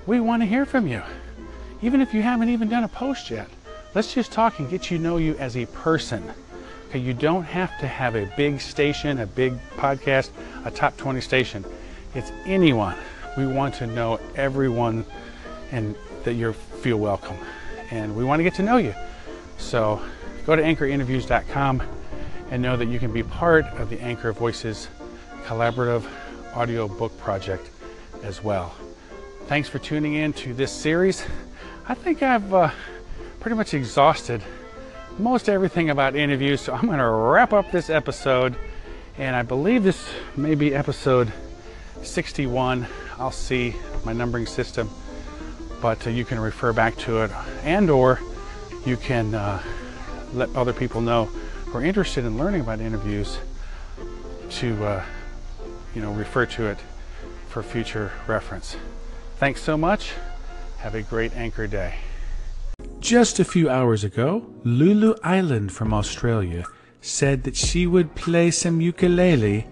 [0.07, 1.02] we want to hear from you.
[1.83, 3.48] Even if you haven't even done a post yet,
[3.94, 6.33] let's just talk and get you know you as a person.
[6.88, 10.30] Okay, you don't have to have a big station, a big podcast,
[10.64, 11.64] a top 20 station.
[12.14, 12.96] It's anyone.
[13.37, 15.05] We want to know everyone
[15.73, 15.94] and
[16.25, 17.37] that you feel welcome.
[17.90, 18.94] And we want to get to know you.
[19.59, 20.01] So
[20.47, 21.83] go to anchorinterviews.com
[22.51, 24.88] and know that you can be part of the Anchor Voices
[25.44, 26.07] collaborative
[26.55, 27.70] audio book project
[28.23, 28.75] as well.
[29.47, 31.25] Thanks for tuning in to this series.
[31.87, 32.70] I think I've uh,
[33.40, 34.42] pretty much exhausted
[35.18, 38.57] most everything about interviews, so I'm going to wrap up this episode.
[39.16, 41.33] And I believe this may be episode
[42.03, 42.87] 61.
[43.18, 43.74] I'll see
[44.05, 44.90] my numbering system,
[45.81, 47.31] but uh, you can refer back to it,
[47.62, 48.20] and or
[48.85, 49.62] you can uh,
[50.33, 51.27] let other people know
[51.66, 53.38] who are interested in learning about interviews
[54.50, 55.05] to uh,
[55.94, 56.79] you know refer to it
[57.48, 58.77] for future reference.
[59.37, 60.12] Thanks so much.
[60.79, 61.94] Have a great anchor day.
[63.00, 66.64] Just a few hours ago, Lulu Island from Australia
[67.00, 69.66] said that she would play some ukulele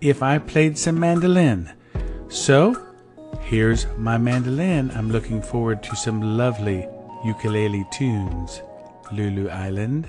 [0.00, 1.72] if I played some mandolin.
[2.32, 2.74] So,
[3.42, 4.90] here's my mandolin.
[4.92, 6.88] I'm looking forward to some lovely
[7.26, 8.62] ukulele tunes.
[9.12, 10.08] Lulu Island.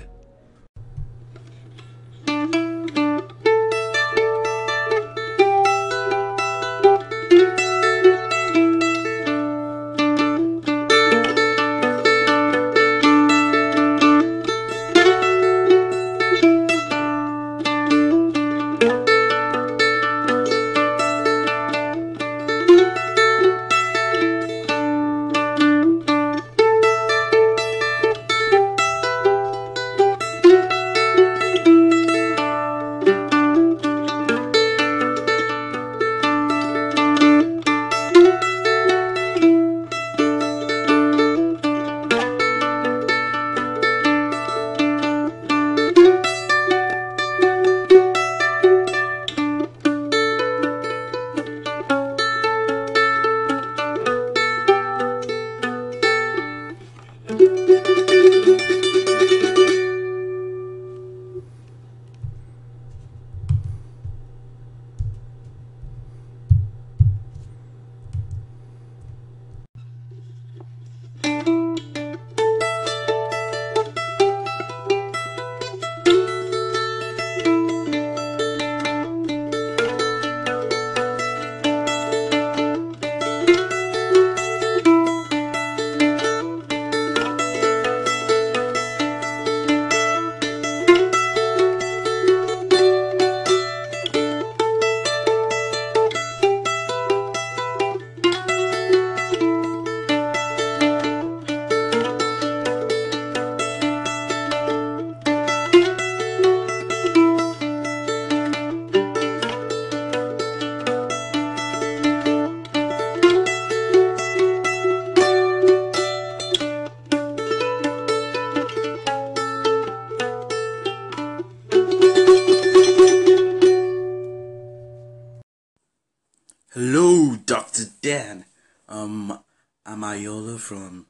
[130.64, 131.08] From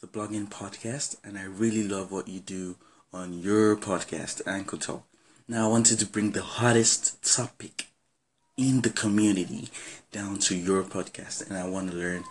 [0.00, 2.76] the Blogging Podcast, and I really love what you do
[3.12, 5.04] on your podcast, Anchor Talk.
[5.46, 7.88] Now, I wanted to bring the hottest topic
[8.56, 9.68] in the community
[10.10, 12.24] down to your podcast, and I want to learn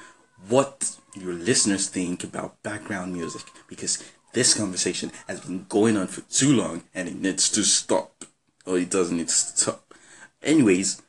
[0.50, 6.22] what your listeners think about background music because this conversation has been going on for
[6.22, 8.26] too long and it needs to stop.
[8.66, 9.94] Or it doesn't need to stop.
[10.42, 11.04] Anyways,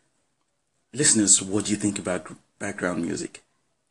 [0.93, 3.44] listeners, what do you think about background music?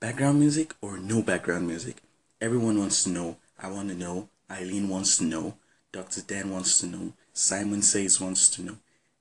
[0.03, 2.01] Background music or no background music?
[2.41, 3.37] Everyone wants to know.
[3.57, 4.27] I want to know.
[4.51, 5.55] Eileen wants to know.
[5.93, 6.19] Dr.
[6.19, 7.13] Dan wants to know.
[7.31, 8.75] Simon Says wants to know.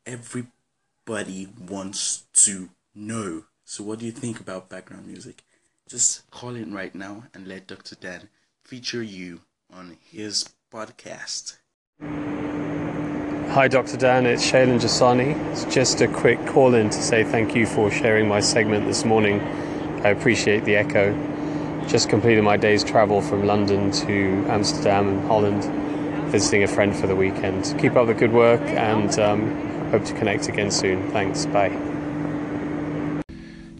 [0.04, 3.44] Everybody wants to know.
[3.64, 5.44] So, what do you think about background music?
[5.88, 7.94] Just call in right now and let Dr.
[7.94, 8.28] Dan
[8.64, 9.42] feature you
[9.72, 11.58] on his podcast.
[13.52, 13.96] Hi, Dr.
[13.96, 14.26] Dan.
[14.26, 15.36] It's Shailen Jasani.
[15.52, 19.04] It's just a quick call in to say thank you for sharing my segment this
[19.04, 19.40] morning.
[20.04, 21.12] I appreciate the echo.
[21.88, 25.64] Just completed my day's travel from London to Amsterdam and Holland,
[26.30, 27.74] visiting a friend for the weekend.
[27.78, 31.10] Keep up the good work and um, hope to connect again soon.
[31.10, 31.46] Thanks.
[31.46, 31.70] Bye.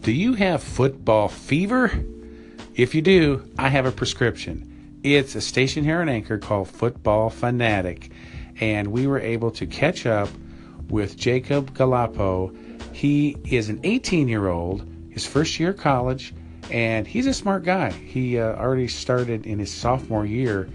[0.01, 1.91] Do you have football fever?
[2.75, 4.99] If you do, I have a prescription.
[5.03, 8.11] It's a station here in Anchor called Football Fanatic,
[8.59, 10.29] and we were able to catch up
[10.89, 12.55] with Jacob Galapo.
[12.93, 16.33] He is an 18 year old, his first year of college,
[16.71, 17.91] and he's a smart guy.
[17.91, 20.69] He uh, already started in his sophomore year,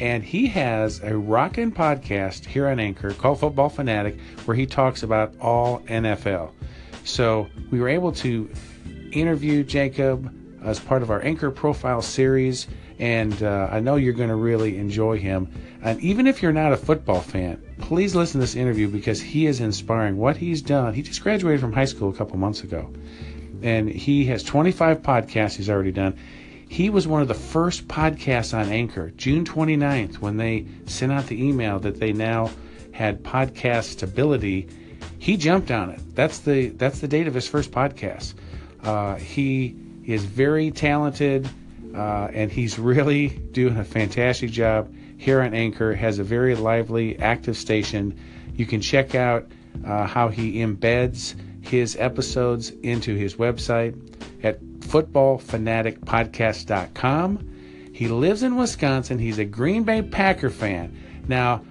[0.00, 5.02] and he has a rockin' podcast here on Anchor called Football Fanatic, where he talks
[5.02, 6.50] about all NFL.
[7.04, 8.50] So we were able to
[9.12, 12.66] interview Jacob as part of our Anchor Profile series,
[12.98, 15.48] and uh, I know you're going to really enjoy him.
[15.82, 19.46] And even if you're not a football fan, please listen to this interview because he
[19.46, 20.16] is inspiring.
[20.16, 22.90] What he's done, he just graduated from high school a couple months ago,
[23.64, 26.14] and he has 25 podcasts he's already done.
[26.68, 31.26] He was one of the first podcasts on Anchor, June 29th, when they sent out
[31.26, 32.50] the email that they now
[32.92, 34.68] had podcast stability.
[35.18, 36.00] He jumped on it.
[36.14, 38.34] That's the that's the date of his first podcast.
[38.82, 39.74] Uh, he
[40.04, 41.48] is very talented,
[41.94, 45.94] uh, and he's really doing a fantastic job here on Anchor.
[45.94, 48.18] Has a very lively, active station.
[48.56, 49.46] You can check out
[49.86, 51.34] uh, how he embeds
[51.66, 53.96] his episodes into his website
[54.42, 57.50] at footballfanaticpodcast.com.
[57.92, 59.18] He lives in Wisconsin.
[59.18, 60.94] He's a Green Bay Packer fan.
[61.28, 61.62] Now,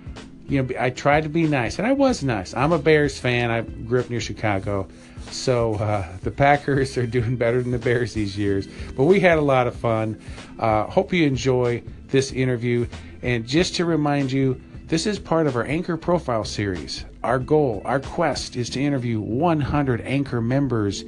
[0.47, 2.53] you know, I tried to be nice, and I was nice.
[2.53, 3.51] I'm a Bears fan.
[3.51, 4.88] I grew up near Chicago.
[5.32, 8.67] So uh, the Packers are doing better than the Bears these years.
[8.95, 10.19] But we had a lot of fun.
[10.60, 12.88] Uh, hope you enjoy this interview.
[13.21, 17.06] And just to remind you, this is part of our Anchor Profile series.
[17.24, 21.04] Our goal, our quest is to interview 100 Anchor members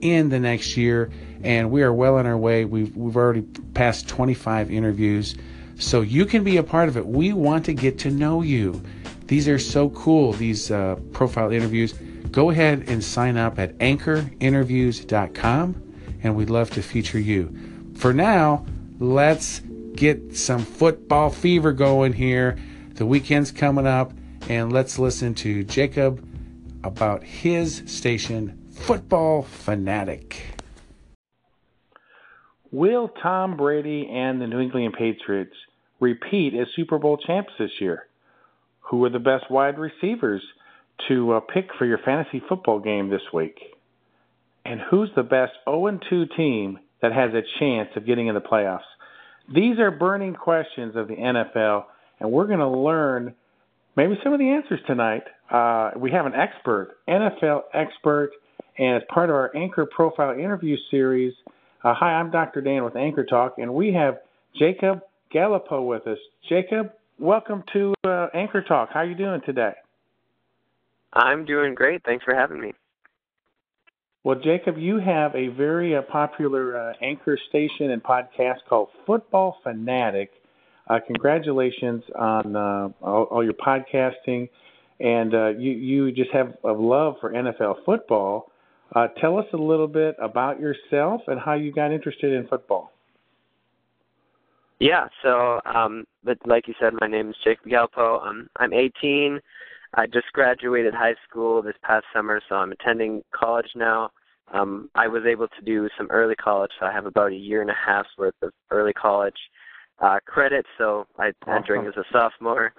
[0.00, 1.10] in the next year.
[1.42, 2.64] And we are well on our way.
[2.64, 3.42] We've, we've already
[3.74, 5.36] passed 25 interviews.
[5.78, 7.06] So you can be a part of it.
[7.06, 8.82] We want to get to know you.
[9.26, 11.94] These are so cool, these uh, profile interviews
[12.30, 15.82] go ahead and sign up at anchorinterviews.com
[16.22, 17.54] and we'd love to feature you.
[17.94, 18.66] For now,
[18.98, 19.60] let's
[19.94, 22.58] get some football fever going here.
[22.94, 24.12] The weekend's coming up,
[24.48, 26.26] and let's listen to Jacob
[26.82, 30.42] about his station, Football Fanatic.
[32.70, 35.54] Will Tom Brady and the New England Patriots
[36.00, 38.06] repeat as Super Bowl champs this year?
[38.90, 40.42] Who are the best wide receivers?
[41.06, 43.58] to uh, pick for your fantasy football game this week.
[44.64, 48.40] And who's the best 0 2 team that has a chance of getting in the
[48.40, 48.80] playoffs?
[49.52, 51.84] These are burning questions of the NFL,
[52.20, 53.34] and we're going to learn
[53.98, 55.24] maybe some of the answers tonight.
[55.50, 58.30] Uh, we have an expert, NFL expert,
[58.78, 61.34] and as part of our Anchor Profile interview series.
[61.82, 62.60] Uh, hi, I'm Dr.
[62.60, 64.18] Dan with Anchor Talk, and we have
[64.56, 65.00] Jacob
[65.34, 66.18] Galapo with us.
[66.48, 68.90] Jacob, welcome to uh, Anchor Talk.
[68.94, 69.72] How are you doing today?
[71.12, 72.04] I'm doing great.
[72.04, 72.74] Thanks for having me.
[74.22, 79.56] Well, Jacob, you have a very uh, popular uh, anchor station and podcast called Football
[79.64, 80.30] Fanatic.
[80.88, 84.48] Uh, congratulations on uh, all, all, your podcasting,
[85.00, 88.50] and uh, you you just have a love for NFL football.
[88.94, 92.90] Uh, tell us a little bit about yourself and how you got interested in football.
[94.80, 98.26] Yeah, so um, but like you said, my name is Jacob Galpo.
[98.26, 99.40] Um, I'm 18.
[99.94, 104.10] I just graduated high school this past summer, so I'm attending college now.
[104.54, 107.60] Um, I was able to do some early college, so I have about a year
[107.60, 109.36] and a half's worth of early college
[110.00, 110.66] uh, credit.
[110.76, 111.56] So I'm awesome.
[111.56, 112.72] entering as a sophomore.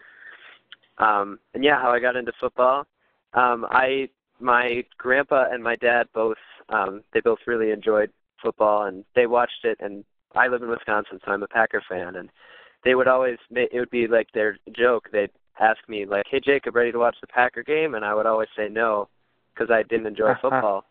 [0.98, 2.86] Um, and yeah, how I got into football.
[3.34, 6.38] Um, I my grandpa and my dad both
[6.70, 9.78] um, they both really enjoyed football, and they watched it.
[9.80, 10.04] And
[10.36, 12.30] I live in Wisconsin, so I'm a Packer fan, and
[12.84, 15.10] they would always it would be like their joke.
[15.12, 18.26] They'd ask me like, "Hey Jacob, ready to watch the Packer game?" And I would
[18.26, 19.10] always say no
[19.54, 20.86] because I didn't enjoy football.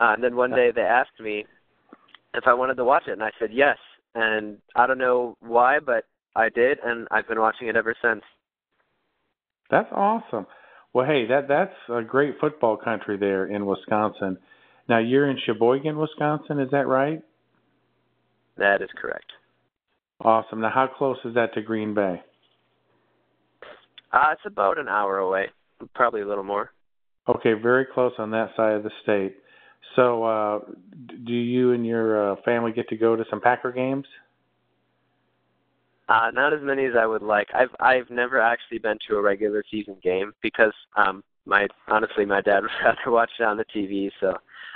[0.00, 1.46] Uh, and then one day they asked me
[2.34, 3.78] if I wanted to watch it, and I said yes.
[4.14, 6.04] And I don't know why, but
[6.34, 8.22] I did, and I've been watching it ever since.
[9.70, 10.46] That's awesome.
[10.92, 14.38] Well, hey, that that's a great football country there in Wisconsin.
[14.88, 17.22] Now you're in Sheboygan, Wisconsin, is that right?
[18.58, 19.32] That is correct.
[20.20, 20.60] Awesome.
[20.60, 22.22] Now, how close is that to Green Bay?
[24.12, 25.46] Uh, it's about an hour away,
[25.94, 26.70] probably a little more.
[27.28, 29.36] Okay, very close on that side of the state.
[29.96, 30.60] So, uh,
[31.24, 34.06] do you and your uh, family get to go to some Packer games?
[36.08, 37.48] Uh, not as many as I would like.
[37.54, 42.40] I've I've never actually been to a regular season game because um my honestly my
[42.40, 44.10] dad would rather watch it on the TV.
[44.20, 44.34] So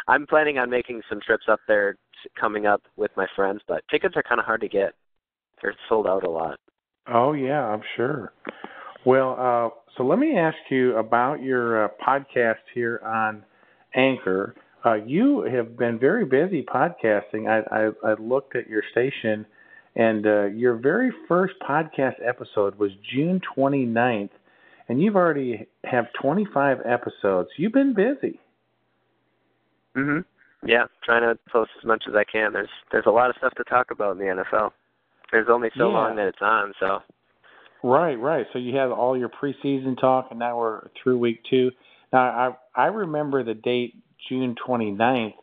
[0.09, 1.97] I'm planning on making some trips up there
[2.41, 4.95] coming up with my friends, but tickets are kind of hard to get.
[5.61, 6.59] They're sold out a lot.
[7.07, 8.33] Oh yeah, I'm sure.
[9.05, 13.45] Well, uh, so let me ask you about your uh, podcast here on
[13.95, 14.55] Anchor.
[14.87, 17.49] Uh, you have been very busy podcasting.
[17.49, 19.45] I, I, I looked at your station,
[19.97, 24.31] and uh, your very first podcast episode was June 29th,
[24.89, 27.49] and you've already have 25 episodes.
[27.57, 28.39] You've been busy.
[29.97, 30.25] Mhm.
[30.65, 32.53] Yeah, trying to post as much as I can.
[32.53, 34.73] There's there's a lot of stuff to talk about in the NFL.
[35.33, 35.95] There's only so Yeah.
[35.95, 37.03] long that it's on, so
[37.83, 38.47] Right, right.
[38.53, 41.71] So you had all your preseason talk, and now we're through week two.
[42.13, 43.97] Now, I I remember the date
[44.29, 45.35] June 29th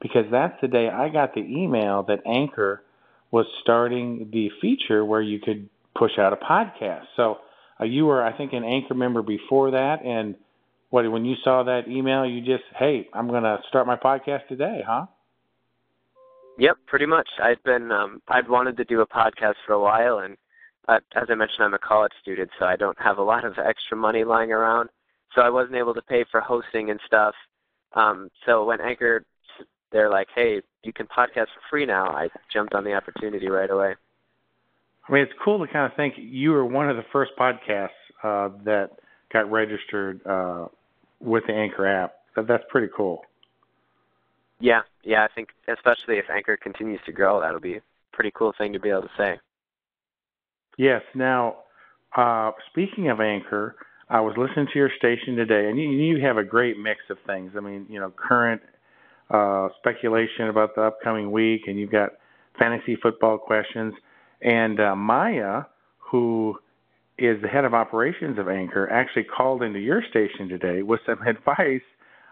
[0.00, 2.82] because that's the day I got the email that Anchor
[3.30, 7.04] was starting the feature where you could push out a podcast.
[7.16, 7.38] So
[7.80, 10.34] uh, you were, I think, an Anchor member before that, and
[10.90, 14.46] what when you saw that email, you just, hey, I'm going to start my podcast
[14.48, 15.06] today, huh?
[16.58, 17.28] Yep, pretty much.
[17.42, 20.36] I've been um I've wanted to do a podcast for a while and
[20.86, 23.54] uh, as I mentioned I'm a college student so I don't have a lot of
[23.58, 24.90] extra money lying around.
[25.34, 27.34] So I wasn't able to pay for hosting and stuff.
[27.94, 29.24] Um so when Anchor
[29.92, 33.70] they're like, "Hey, you can podcast for free now." I jumped on the opportunity right
[33.70, 33.94] away.
[35.08, 37.88] I mean, it's cool to kind of think you were one of the first podcasts
[38.22, 38.90] uh, that
[39.32, 40.66] got registered uh,
[41.20, 42.14] with the Anchor app.
[42.36, 43.22] That, that's pretty cool.
[44.60, 47.82] Yeah, yeah, I think especially if Anchor continues to grow, that'll be a
[48.12, 49.38] pretty cool thing to be able to say.
[50.78, 51.02] Yes.
[51.14, 51.56] Now,
[52.16, 53.74] uh, speaking of Anchor,
[54.12, 57.16] I was listening to your station today, and you, you have a great mix of
[57.26, 57.52] things.
[57.56, 58.60] I mean, you know, current
[59.30, 62.10] uh, speculation about the upcoming week, and you've got
[62.58, 63.94] fantasy football questions.
[64.42, 65.62] And uh, Maya,
[65.96, 66.58] who
[67.16, 71.22] is the head of operations of Anchor, actually called into your station today with some
[71.26, 71.80] advice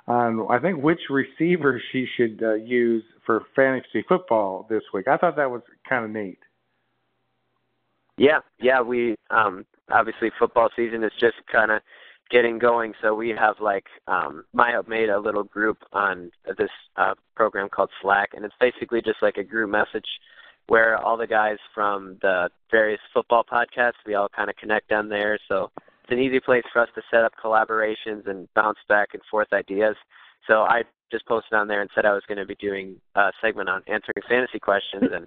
[0.07, 5.09] on, I think, which receiver she should uh, use for fantasy football this week.
[5.09, 6.41] I thought that was kind of neat.
[8.19, 11.83] Yeah, yeah, we um obviously football season is just kind of
[12.31, 17.15] getting going, so we have like um Maya made a little group on this uh
[17.35, 20.07] program called Slack and it's basically just like a group message
[20.69, 25.09] where all the guys from the various football podcasts, we all kind of connect on
[25.09, 29.09] there, so it's an easy place for us to set up collaborations and bounce back
[29.13, 29.97] and forth ideas.
[30.47, 33.33] So I just posted on there and said I was going to be doing a
[33.41, 35.27] segment on answering fantasy questions and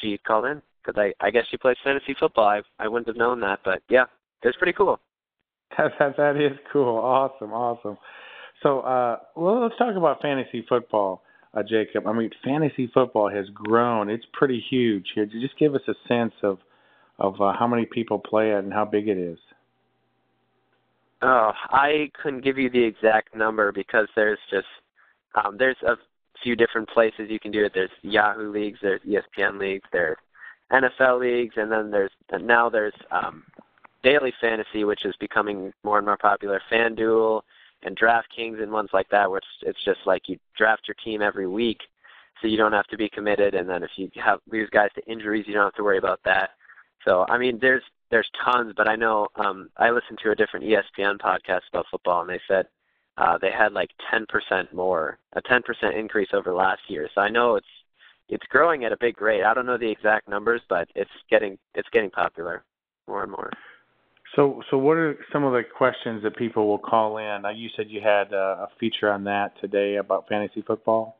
[0.00, 2.46] she called in because I I guess she plays fantasy football.
[2.46, 4.04] I I wouldn't have known that, but yeah,
[4.42, 4.98] it was pretty cool.
[5.78, 6.98] That that, that is cool.
[6.98, 7.96] Awesome, awesome.
[8.62, 11.22] So, uh, well, let's talk about fantasy football,
[11.54, 12.06] uh, Jacob.
[12.06, 14.10] I mean, fantasy football has grown.
[14.10, 15.26] It's pretty huge here.
[15.26, 16.58] Just give us a sense of
[17.18, 19.38] of uh, how many people play it and how big it is.
[21.22, 24.66] Oh, I couldn't give you the exact number because there's just
[25.34, 25.96] um, there's a
[26.42, 27.72] few different places you can do it.
[27.74, 30.16] There's Yahoo leagues, there's ESPN leagues, there's
[30.72, 33.44] NFL leagues, and then there's and now there's um,
[34.02, 36.60] daily fantasy, which is becoming more and more popular.
[36.70, 37.42] FanDuel
[37.82, 41.22] and DraftKings and ones like that, where it's it's just like you draft your team
[41.22, 41.78] every week,
[42.40, 43.54] so you don't have to be committed.
[43.54, 46.20] And then if you have lose guys to injuries, you don't have to worry about
[46.24, 46.50] that.
[47.04, 50.66] So I mean, there's there's tons, but I know um, I listened to a different
[50.66, 52.66] ESPN podcast about football, and they said
[53.16, 55.62] uh, they had like 10% more, a 10%
[55.96, 57.08] increase over last year.
[57.14, 57.66] So I know it's
[58.30, 59.42] it's growing at a big rate.
[59.42, 62.64] I don't know the exact numbers, but it's getting it's getting popular
[63.06, 63.50] more and more.
[64.36, 67.44] So, so what are some of the questions that people will call in?
[67.44, 71.16] Uh, you said you had uh, a feature on that today about fantasy football.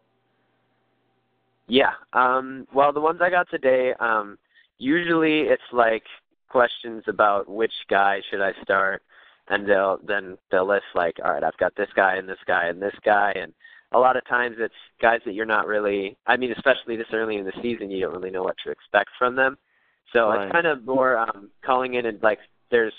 [1.66, 1.92] Yeah.
[2.12, 4.38] Um, well, the ones I got today, um,
[4.78, 6.04] usually it's like
[6.48, 9.02] questions about which guy should I start,
[9.48, 12.66] and they'll then they'll list like, all right, I've got this guy and this guy
[12.66, 13.52] and this guy, and
[13.92, 16.16] a lot of times it's guys that you're not really.
[16.26, 19.10] I mean, especially this early in the season, you don't really know what to expect
[19.18, 19.58] from them.
[20.12, 20.42] So Right.
[20.44, 22.38] it's kind of more um, calling in and like
[22.70, 22.94] there's.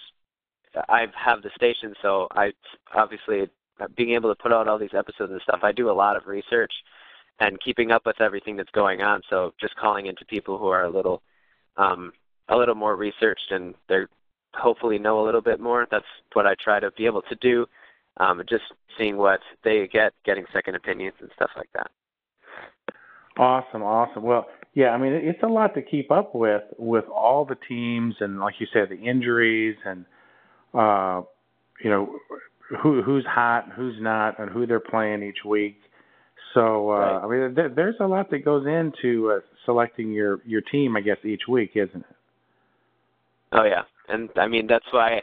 [0.87, 2.53] I have the station, so I
[2.93, 3.49] obviously
[3.95, 5.59] being able to put out all these episodes and stuff.
[5.63, 6.71] I do a lot of research
[7.39, 9.21] and keeping up with everything that's going on.
[9.29, 11.21] So just calling into people who are a little
[11.77, 12.13] um
[12.49, 14.09] a little more researched and they're
[14.53, 15.87] hopefully know a little bit more.
[15.89, 17.65] That's what I try to be able to do.
[18.18, 18.64] Um just
[18.97, 21.91] seeing what they get, getting second opinions and stuff like that.
[23.38, 24.24] Awesome, awesome.
[24.24, 28.16] Well, yeah, I mean it's a lot to keep up with with all the teams
[28.20, 30.05] and like you said, the injuries and
[30.74, 31.22] uh,
[31.84, 32.18] you know
[32.82, 35.78] who who's hot, who's not, and who they're playing each week.
[36.53, 37.24] So uh, Right.
[37.24, 41.01] I mean, there, there's a lot that goes into uh, selecting your your team, I
[41.01, 42.16] guess, each week, isn't it?
[43.53, 45.22] Oh yeah, and I mean that's why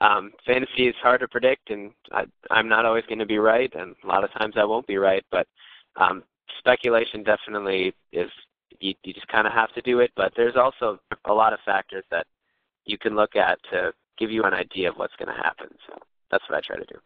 [0.00, 3.72] um, fantasy is hard to predict, and I, I'm not always going to be right,
[3.74, 5.24] and a lot of times I won't be right.
[5.30, 5.46] But
[5.96, 6.22] um,
[6.58, 8.30] speculation definitely is
[8.80, 10.10] you, you just kind of have to do it.
[10.16, 12.26] But there's also a lot of factors that
[12.86, 15.68] you can look at to give you an idea of what's going to happen.
[15.86, 15.98] So
[16.30, 16.98] that's what I try to do.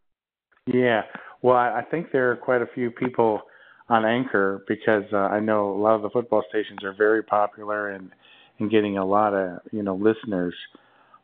[0.66, 1.02] Yeah,
[1.42, 3.42] well, I think there are quite a few people
[3.88, 7.90] on Anchor because uh, I know a lot of the football stations are very popular
[7.90, 8.10] and
[8.60, 10.54] and getting a lot of you know listeners.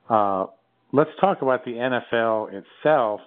[0.08, 0.46] Uh,
[0.92, 3.20] let's talk about the NFL itself.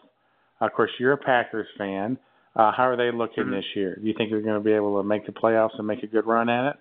[0.62, 2.18] Of course, you're a Packers fan.
[2.56, 3.54] Uh, how are they looking mm-hmm.
[3.54, 3.98] this year?
[4.00, 6.08] Do you think they're going to be able to make the playoffs and make a
[6.08, 6.76] good run at it?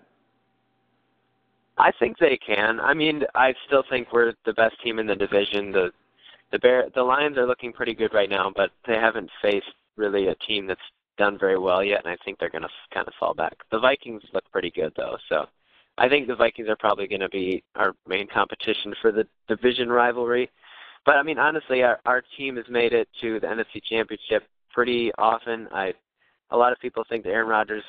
[1.77, 2.79] I think they can.
[2.79, 5.71] I mean, I still think we're the best team in the division.
[5.71, 5.91] The
[6.51, 10.27] the Bear the Lions are looking pretty good right now, but they haven't faced really
[10.27, 10.79] a team that's
[11.17, 13.55] done very well yet, and I think they're going to kind of fall back.
[13.71, 15.45] The Vikings look pretty good though, so
[15.97, 19.89] I think the Vikings are probably going to be our main competition for the division
[19.89, 20.49] rivalry.
[21.05, 24.43] But I mean, honestly, our our team has made it to the NFC Championship
[24.73, 25.67] pretty often.
[25.71, 25.93] I
[26.51, 27.83] a lot of people think that Aaron Rodgers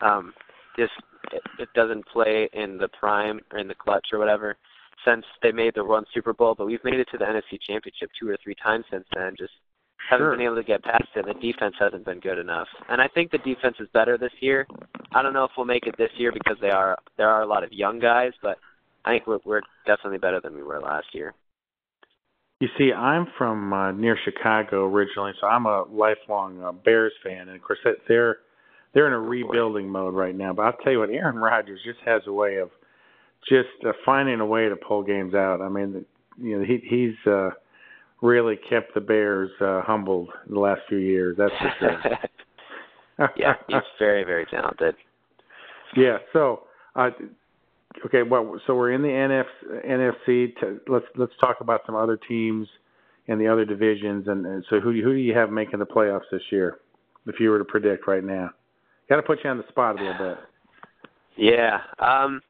[0.00, 0.32] um,
[0.78, 0.92] just
[1.32, 4.56] it, it doesn't play in the prime or in the clutch or whatever
[5.04, 8.10] since they made the one Super Bowl, but we've made it to the NFC Championship
[8.18, 9.34] two or three times since then.
[9.38, 9.52] Just
[10.08, 10.36] haven't sure.
[10.36, 11.26] been able to get past it.
[11.26, 14.66] The defense hasn't been good enough, and I think the defense is better this year.
[15.12, 17.46] I don't know if we'll make it this year because they are there are a
[17.46, 18.58] lot of young guys, but
[19.04, 21.34] I think we're, we're definitely better than we were last year.
[22.60, 27.48] You see, I'm from uh, near Chicago originally, so I'm a lifelong uh, Bears fan,
[27.48, 28.38] and of course they're
[28.94, 30.52] they're in a rebuilding mode right now.
[30.52, 32.70] But I'll tell you what, Aaron Rodgers just has a way of
[33.48, 35.60] just uh, finding a way to pull games out.
[35.60, 36.04] I mean,
[36.40, 37.50] you know, he he's uh,
[38.22, 41.36] really kept the Bears uh, humbled in the last few years.
[41.36, 43.28] That's for sure.
[43.36, 44.94] yeah, he's very very talented.
[45.96, 46.18] Yeah.
[46.32, 46.62] So,
[46.96, 47.10] uh,
[48.06, 48.22] okay.
[48.22, 49.46] Well, so we're in the NF,
[49.86, 50.56] NFC.
[50.60, 52.68] To, let's let's talk about some other teams
[53.28, 54.28] and the other divisions.
[54.28, 56.78] And, and so, who who do you have making the playoffs this year?
[57.26, 58.50] If you were to predict right now,
[59.08, 60.38] got to put you on the spot a little bit.
[61.36, 61.78] Yeah.
[61.98, 62.42] Um,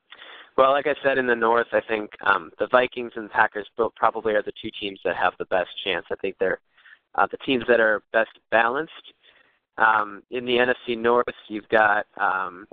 [0.56, 4.34] well, like I said in the North, I think um, the Vikings and Packers probably
[4.34, 6.06] are the two teams that have the best chance.
[6.10, 6.60] I think they're
[7.16, 8.92] uh, the teams that are best balanced.
[9.78, 12.66] Um, in the NFC North, you've got um,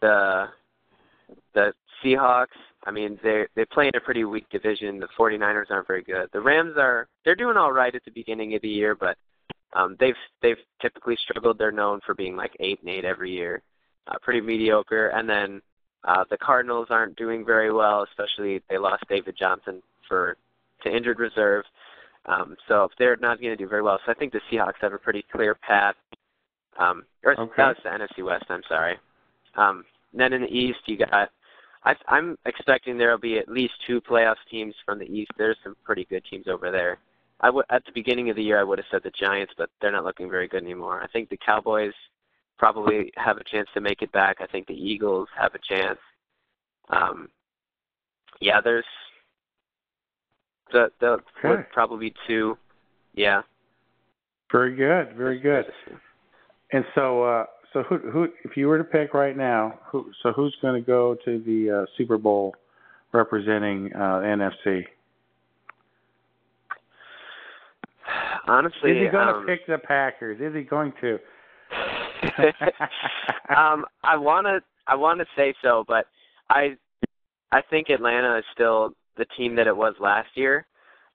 [0.00, 0.46] the
[1.54, 1.72] the
[2.04, 2.46] Seahawks.
[2.84, 5.00] I mean, they they play in a pretty weak division.
[5.00, 6.28] The 49ers aren't very good.
[6.32, 9.16] The Rams are they're doing all right at the beginning of the year, but
[9.72, 11.58] um, they've they've typically struggled.
[11.58, 13.62] They're known for being like eight and eight every year,
[14.06, 15.08] uh, pretty mediocre.
[15.08, 15.60] And then
[16.04, 20.36] uh, the Cardinals aren't doing very well, especially they lost David Johnson for
[20.82, 21.64] to injured reserve.
[22.26, 23.98] Um, so they're not going to do very well.
[24.04, 25.94] So I think the Seahawks have a pretty clear path.
[26.78, 27.52] Um, or okay.
[27.56, 28.44] that was the NFC West.
[28.48, 28.96] I'm sorry.
[29.56, 31.30] Um, then in the East, you got.
[31.86, 35.30] I, I'm expecting there will be at least two playoff teams from the East.
[35.38, 36.98] There's some pretty good teams over there.
[37.40, 39.70] I w- at the beginning of the year, I would have said the Giants, but
[39.80, 41.00] they're not looking very good anymore.
[41.00, 41.92] I think the Cowboys
[42.58, 44.38] probably have a chance to make it back.
[44.40, 45.98] I think the Eagles have a chance.
[46.90, 47.28] Um,
[48.40, 48.84] yeah, there's
[50.72, 51.06] the the
[51.38, 51.48] okay.
[51.48, 52.58] would probably two.
[53.14, 53.42] Yeah.
[54.50, 55.16] Very good.
[55.16, 55.66] Very good.
[56.72, 60.32] And so, uh, so who who if you were to pick right now, who so
[60.32, 62.54] who's going to go to the uh, Super Bowl
[63.12, 64.84] representing uh, NFC?
[68.48, 70.40] Honestly, is he going um, to pick the Packers?
[70.40, 71.18] Is he going to?
[73.54, 76.06] um, I want to I want to say so, but
[76.48, 76.76] I
[77.52, 80.66] I think Atlanta is still the team that it was last year.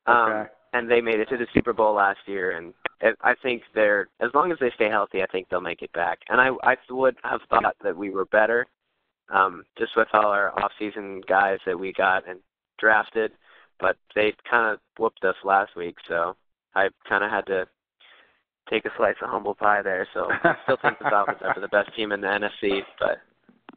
[0.05, 0.49] Um, okay.
[0.74, 2.74] And they made it to the Super Bowl last year, and
[3.22, 6.20] I think they're as long as they stay healthy, I think they'll make it back.
[6.30, 8.68] And I I would have thought that we were better,
[9.30, 12.39] um, just with all our off-season guys that we got and
[12.80, 13.32] drafted,
[13.80, 16.36] but they kind of whooped us last week, so
[16.76, 17.68] I kind of had to
[18.70, 20.08] take a slice of humble pie there.
[20.14, 22.82] So I still think the Falcons are the best team in the NFC.
[22.99, 23.18] But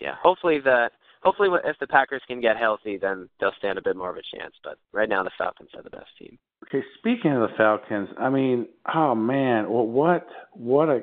[0.01, 0.91] yeah, hopefully the
[1.25, 4.37] hopefully if the Packers can get healthy, then they'll stand a bit more of a
[4.37, 4.55] chance.
[4.63, 6.39] But right now, the Falcons are the best team.
[6.65, 11.03] Okay, speaking of the Falcons, I mean, oh man, well, what what a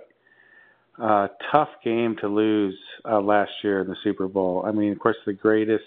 [1.02, 2.78] uh, tough game to lose
[3.10, 4.64] uh, last year in the Super Bowl.
[4.66, 5.84] I mean, of course, the greatest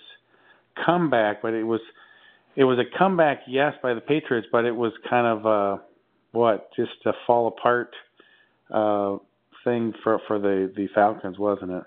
[0.85, 1.81] comeback, but it was
[2.57, 5.83] it was a comeback, yes, by the Patriots, but it was kind of uh,
[6.33, 7.95] what just a fall apart
[8.73, 9.17] uh,
[9.65, 11.85] thing for for the the Falcons, wasn't it?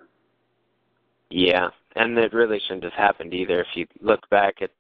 [1.29, 3.61] Yeah, and it really shouldn't have happened either.
[3.61, 4.71] If you look back at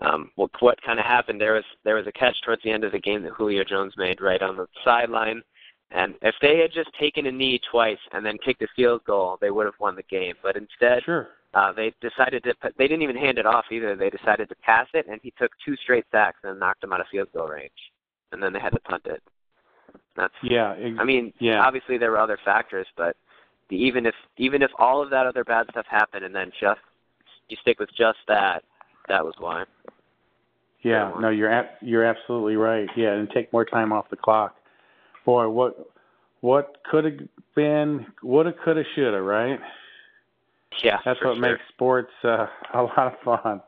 [0.00, 2.84] um, what what kind of happened, there was there was a catch towards the end
[2.84, 5.42] of the game that Julio Jones made right on the sideline,
[5.90, 9.38] and if they had just taken a knee twice and then kicked a field goal,
[9.40, 10.34] they would have won the game.
[10.42, 11.28] But instead, sure.
[11.54, 12.54] uh, they decided to.
[12.78, 13.94] They didn't even hand it off either.
[13.94, 17.00] They decided to pass it, and he took two straight sacks and knocked him out
[17.00, 17.70] of field goal range,
[18.32, 19.22] and then they had to punt it.
[20.16, 20.74] That's yeah.
[20.78, 21.62] Ex- I mean, yeah.
[21.62, 23.16] obviously there were other factors, but
[23.72, 26.80] even if even if all of that other bad stuff happened, and then just
[27.48, 28.62] you stick with just that,
[29.08, 29.64] that was why.
[30.82, 32.88] Yeah, no, you're ab- you're absolutely right.
[32.96, 34.56] Yeah, and take more time off the clock.
[35.24, 35.88] Boy, what
[36.40, 39.60] what could have been, woulda, coulda, shoulda, right?
[40.82, 41.40] Yeah, That's what sure.
[41.40, 43.62] makes sports uh, a lot of fun.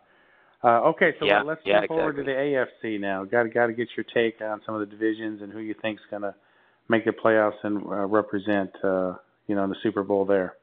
[0.65, 3.25] Uh, okay, so Yeah, let's yeah, jump over to the AFC now.
[3.25, 6.03] Got got to get your take on some of the divisions and who you think's
[6.11, 6.35] going to
[6.89, 9.15] make the playoffs and uh, represent, uh,
[9.47, 10.55] you know, in the Super Bowl there.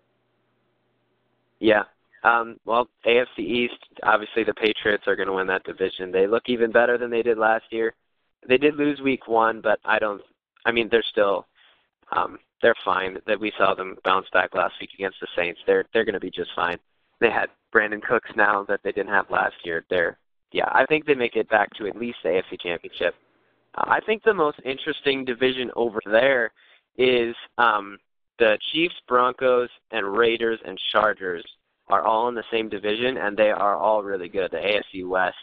[1.59, 1.84] Yeah.
[2.23, 3.73] Um, well, AFC East,
[4.03, 6.11] obviously the Patriots are going to win that division.
[6.11, 7.93] They look even better than they did last year.
[8.47, 10.21] They did lose week one, but I don't.
[10.65, 11.47] I mean, they're still.
[12.15, 13.17] Um, they're fine.
[13.25, 15.59] That we saw them bounce back last week against the Saints.
[15.65, 16.77] They're they're going to be just fine.
[17.19, 19.86] They had Brandin Cooks now that they didn't have last year.
[19.89, 20.17] They're
[20.51, 20.69] yeah.
[20.71, 23.15] I think they make it back to at least the AFC Championship.
[23.75, 26.51] Uh, I think the most interesting division over there
[26.97, 27.97] is um,
[28.39, 31.45] the Chiefs, Broncos, and Raiders and Chargers
[31.89, 34.51] are all in the same division, and they are all really good.
[34.51, 35.36] The AFC West.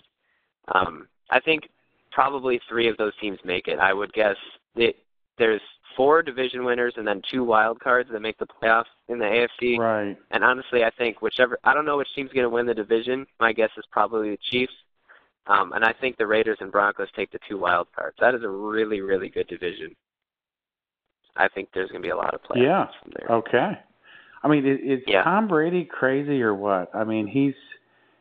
[0.74, 1.68] Um, I think
[2.10, 3.78] probably three of those teams make it.
[3.78, 4.36] I would guess
[4.76, 4.94] that
[5.38, 5.60] there's
[5.96, 9.78] four division winners and then two wild cards that make the playoffs in the AFC.
[9.78, 10.16] Right.
[10.30, 13.26] And honestly, I think whichever I don't know which team's going to win the division.
[13.40, 14.72] My guess is probably the Chiefs.
[15.46, 18.16] Um, and I think the Raiders and Broncos take the two wild cards.
[18.20, 19.94] That is a really, really good division.
[21.38, 22.86] I think there's going to be a lot of playoffs Yeah.
[23.02, 23.36] from there.
[23.38, 23.78] Okay.
[24.42, 25.22] I mean, is, is Yeah.
[25.22, 26.94] Tom Brady crazy or what?
[26.94, 27.54] I mean, he's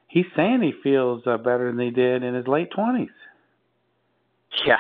[0.07, 3.09] he's saying he feels uh, better than he did in his late twenties.
[4.65, 4.77] Yeah,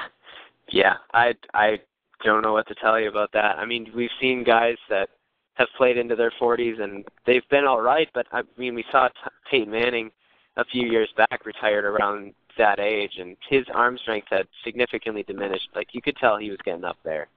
[0.69, 0.95] yeah.
[1.13, 1.79] I I
[2.23, 3.57] don't know what to tell you about that.
[3.59, 5.09] I mean, we've seen guys that
[5.55, 9.07] have played into their 40s and they've been all right, but I mean, we saw
[9.07, 9.13] T-
[9.49, 10.11] Peyton Manning
[10.55, 15.69] a few years back retired around that age, and his arm strength had significantly diminished.
[15.75, 17.27] Like you could tell he was getting up there.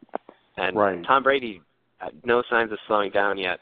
[0.61, 1.05] And Right.
[1.07, 1.63] Tom Brady,
[2.01, 3.61] uh, no signs of slowing down yet.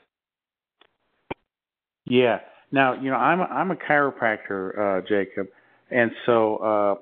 [2.06, 2.40] Yeah.
[2.72, 5.46] Now, you know, I'm a, I'm a chiropractor, uh, Jacob,
[5.90, 6.94] and so uh,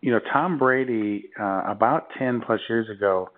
[0.00, 3.30] you know, Tom Brady uh, about ten plus years ago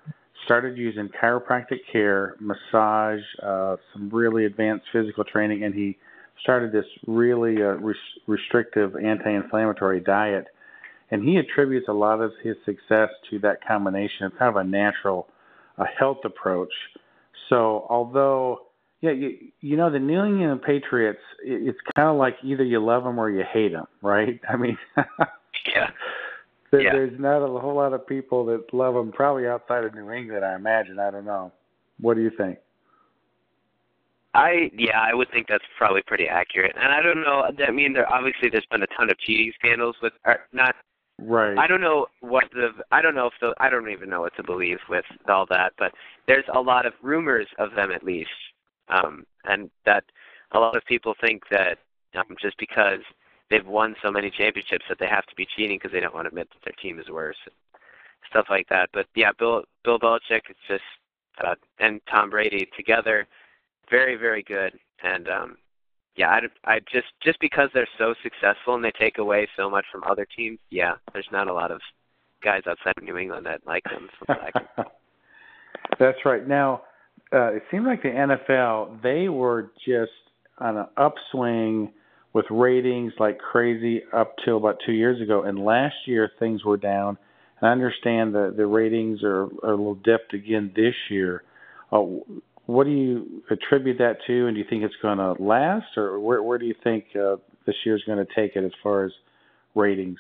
[0.45, 5.97] started using chiropractic care, massage, uh, some really advanced physical training, and he
[6.43, 7.97] started this really uh, res-
[8.27, 10.47] restrictive anti-inflammatory diet.
[11.11, 14.65] And he attributes a lot of his success to that combination of kind of a
[14.65, 15.27] natural
[15.81, 16.72] uh, health approach.
[17.49, 18.66] So, although
[19.01, 21.20] yeah, you, you know the New England Patriots.
[21.45, 24.39] it- It's kind of like either you love them or you hate them, right?
[24.49, 24.76] I mean,
[25.66, 25.91] Yeah.
[26.70, 26.93] there, Yeah.
[26.93, 29.11] there's not a whole lot of people that love them.
[29.11, 30.99] Probably outside of New England, I imagine.
[30.99, 31.51] I don't know.
[31.99, 32.59] What do you think?
[34.35, 36.76] I yeah, I would think that's probably pretty accurate.
[36.81, 37.51] And I don't know.
[37.66, 40.76] I mean, there obviously there's been a ton of cheating scandals with, or not
[41.23, 41.59] Right.
[41.59, 44.35] I don't know what the I don't know if the I don't even know what
[44.37, 45.93] to believe with all that, but
[46.27, 48.31] there's a lot of rumors of them at least,
[48.89, 50.05] um, and that
[50.53, 51.79] a lot of people think that
[52.16, 53.01] um, just because
[53.51, 56.25] they've won so many championships that they have to be cheating because they don't want
[56.25, 57.37] to admit that their team is worse,
[58.29, 58.89] stuff like that.
[58.93, 60.83] But yeah, Bill Bill Belichick is just
[61.45, 63.27] uh, and Tom Brady together,
[63.91, 65.57] very very good, and um,
[66.21, 66.29] yeah,
[66.66, 70.03] I, I just just because they're so successful and they take away so much from
[70.05, 70.59] other teams.
[70.68, 71.81] Yeah, there's not a lot of
[72.45, 74.11] guys outside of New England that like them.
[74.18, 74.85] From what I can-
[75.99, 76.47] That's right.
[76.47, 76.83] Now,
[77.33, 80.12] uh, it seemed like the NFL they were just
[80.59, 81.91] on an upswing
[82.35, 86.77] with ratings like crazy up till about two years ago, and last year things were
[86.77, 87.16] down.
[87.61, 91.45] And I understand the the ratings are, are a little dipped again this year.
[91.91, 92.05] Uh,
[92.71, 96.21] what do you attribute that to, and do you think it's going to last, or
[96.21, 99.12] where where do you think uh, this year's going to take it as far as
[99.75, 100.18] ratings?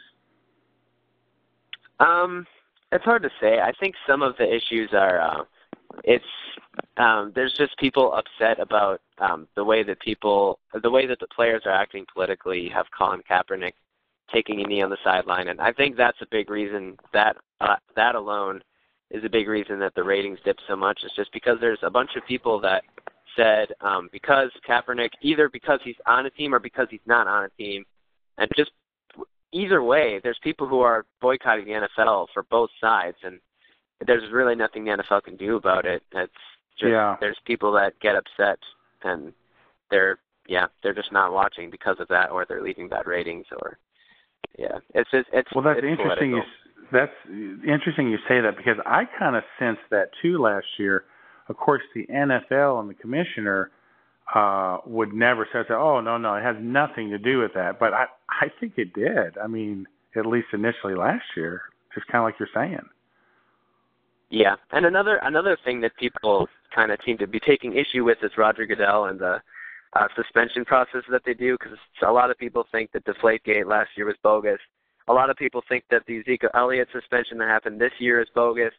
[2.00, 2.46] Um,
[2.90, 3.60] it's hard to say.
[3.60, 5.44] I think some of the issues are uh,
[6.02, 6.24] it's
[6.96, 11.28] um, there's just people upset about um, the way that people the way that the
[11.28, 12.60] players are acting politically.
[12.60, 13.74] You have Colin Kaepernick
[14.32, 17.76] taking a knee on the sideline, and I think that's a big reason that uh,
[17.94, 18.62] that alone
[19.10, 21.00] is a big reason that the ratings dipped so much.
[21.04, 22.82] Is just because there's a bunch of people that
[23.36, 27.44] said um, because Kaepernick either because he's on a team or because he's not on
[27.44, 27.84] a team,
[28.38, 28.70] and just
[29.52, 33.40] either way, there's people who are boycotting the NFL for both sides, and
[34.06, 36.02] there's really nothing the NFL can do about it.
[36.12, 36.32] It's
[36.78, 37.16] just Yeah.
[37.20, 38.58] there's people that get upset,
[39.02, 39.32] and
[39.90, 43.78] they're yeah they're just not watching because of that, or they're leaving bad ratings, or
[44.58, 46.30] yeah, it's just it's Well, that's it's interesting.
[46.30, 46.52] Political.
[46.92, 51.04] That's interesting you say that because I kind of sensed that too last year.
[51.48, 53.70] Of course, the NFL and the commissioner
[54.34, 57.92] uh, would never say, "Oh no, no, it has nothing to do with that." But
[57.92, 59.36] I, I think it did.
[59.38, 61.62] I mean, at least initially last year,
[61.94, 62.88] just kind of like you're saying.
[64.30, 68.18] Yeah, and another another thing that people kind of seem to be taking issue with
[68.22, 69.40] is Roger Goodell and the
[69.94, 71.76] uh, suspension process that they do, because
[72.06, 74.60] a lot of people think that Deflategate last year was bogus.
[75.08, 78.28] A lot of people think that the Ezekiel Elliott suspension that happened this year is
[78.34, 78.72] bogus.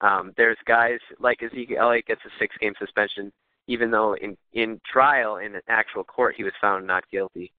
[0.00, 3.32] Um, there's guys like Ezekiel Elliott gets a six-game suspension,
[3.66, 7.52] even though in in trial in an actual court he was found not guilty.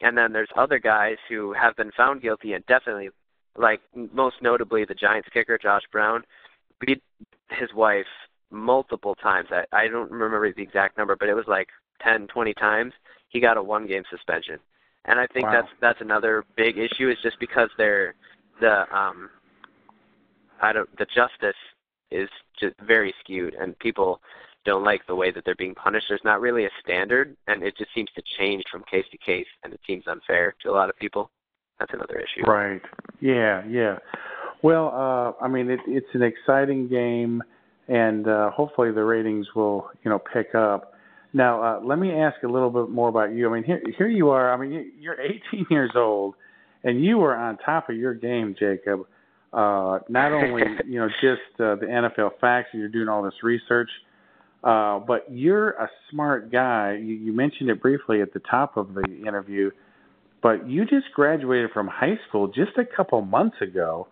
[0.00, 3.10] And then there's other guys who have been found guilty and definitely,
[3.56, 6.22] like most notably the Giants kicker Josh Brown,
[6.80, 7.02] beat
[7.50, 8.06] his wife
[8.50, 9.48] multiple times.
[9.50, 11.68] I, I don't remember the exact number, but it was like
[12.02, 12.92] 10, 20 times.
[13.28, 14.58] He got a one-game suspension,
[15.06, 15.52] and I think Wow.
[15.52, 17.08] that's that's another big issue.
[17.10, 18.14] Is just because they're
[18.60, 19.30] the um,
[20.60, 21.56] I don't the justice
[22.10, 22.28] is
[22.58, 24.20] just very skewed, and people
[24.66, 26.06] don't like the way that they're being punished.
[26.08, 29.46] There's not really a standard, and it just seems to change from case to case,
[29.64, 31.30] and it seems unfair to a lot of people.
[31.78, 32.44] That's another issue.
[32.46, 32.82] Right.
[33.20, 33.64] Yeah.
[33.66, 33.98] Yeah.
[34.62, 37.42] Well, uh, I mean, it, it's an exciting game,
[37.88, 40.92] and uh, hopefully the ratings will, you know, pick up.
[41.32, 43.48] Now, uh, let me ask a little bit more about you.
[43.48, 44.52] I mean, here, here you are.
[44.52, 46.34] I mean, you- you're 18 years old,
[46.84, 49.06] and you were on top of your game, Jacob.
[49.52, 53.42] Uh, not only, you know, just uh, the NFL facts, and you're doing all this
[53.42, 53.90] research,
[54.64, 56.98] uh, but you're a smart guy.
[57.00, 59.70] You, you mentioned it briefly at the top of the interview
[60.42, 64.08] but you just graduated from high school just a couple months ago.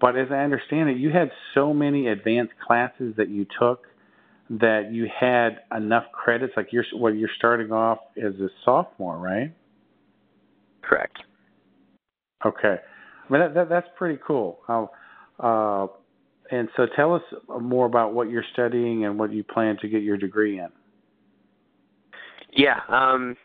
[0.00, 3.84] But as I understand it, you had so many advanced classes that you took
[4.48, 6.52] that you had enough credits.
[6.56, 9.54] Like you're, well, you're starting off as a sophomore, right?
[10.82, 11.18] Correct.
[12.44, 12.76] Okay.
[13.28, 14.60] I mean, that, that, that's pretty cool.
[14.66, 14.90] How,
[15.40, 15.86] uh,
[16.50, 17.22] and so tell us
[17.60, 20.68] more about what you're studying and what you plan to get your degree in.
[22.52, 22.80] Yeah.
[22.88, 23.36] Um,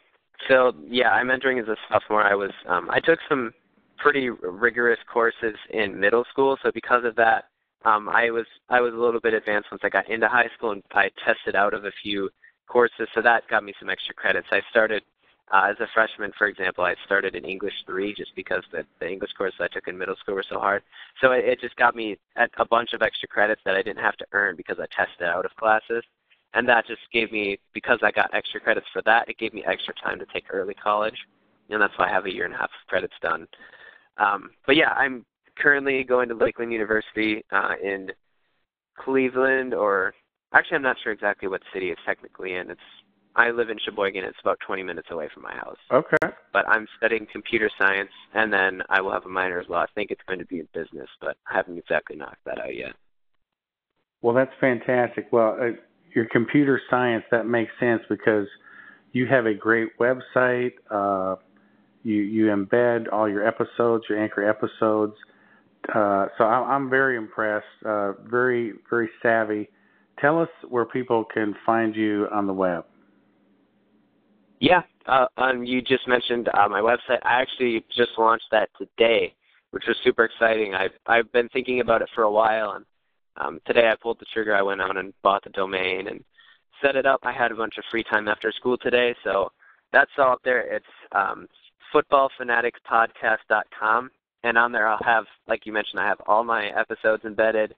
[0.48, 2.24] so yeah, I'm entering as a sophomore.
[2.24, 3.54] I was um, I took some
[3.98, 7.46] pretty rigorous courses in middle school, so because of that,
[7.86, 10.72] um, I was I was a little bit advanced once I got into high school,
[10.72, 12.30] and I tested out of a few
[12.68, 14.48] courses, so that got me some extra credits.
[14.52, 15.04] I started
[15.52, 19.10] uh, as a freshman, for example, I started in English three just because the, the
[19.10, 20.82] English courses I took in middle school were so hard.
[21.20, 24.02] So it, it just got me a, a bunch of extra credits that I didn't
[24.02, 26.04] have to earn because I tested out of classes
[26.54, 29.30] and that just gave me because I got extra credits for that.
[29.30, 31.18] It gave me extra time to take early college,
[31.70, 33.48] and that's why I have a year and a half of credits done.
[34.18, 35.26] Um, but yeah, I'm
[35.58, 38.10] currently going to Lakeland University uh, in
[38.98, 40.14] Cleveland, or
[40.54, 42.72] actually, I'm not sure exactly what city it's technically in.
[42.72, 42.82] It's
[43.36, 44.24] I live in Sheboygan.
[44.26, 45.78] It's about 20 minutes away from my house.
[45.92, 46.36] Okay.
[46.52, 49.80] But I'm studying computer science, and then I will have a minor as well.
[49.80, 52.76] I think it's going to be in business, but I haven't exactly knocked that out
[52.76, 52.94] yet.
[54.22, 55.28] Well, that's fantastic.
[55.32, 55.66] Well, uh,
[56.14, 58.48] your computer science that makes sense because
[59.14, 60.74] you have a great website.
[60.90, 61.38] Uh,
[62.04, 65.14] you you embed all your episodes, your anchor episodes.
[65.94, 67.66] Uh, so I'm, very impressed.
[67.86, 69.70] Uh, very very savvy.
[70.20, 72.86] Tell us where people can find you on the web.
[74.60, 77.20] Yeah, uh, um, you just mentioned uh, my website.
[77.24, 79.34] I actually just launched that today,
[79.72, 80.76] which was super exciting.
[80.76, 82.86] I I've been thinking about it for a while, and
[83.38, 84.56] um, today I pulled the trigger.
[84.56, 86.24] I went out and bought the domain and
[86.82, 87.22] set it up.
[87.24, 89.52] I had a bunch of free time after school today, so
[89.92, 90.76] that's all up there.
[90.76, 91.48] It's um,
[91.94, 94.12] footballfanaticspodcast.com,
[94.44, 97.76] and on there I'll have, like you mentioned, I have all my episodes embedded.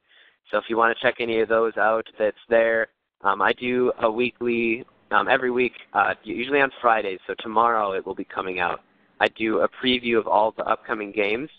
[0.51, 2.88] So if you want to check any of those out, that's there.
[3.22, 7.20] Um, I do a weekly, um, every week, uh, usually on Fridays.
[7.28, 8.82] So tomorrow it will be coming out.
[9.20, 11.49] I do a preview of all the upcoming games,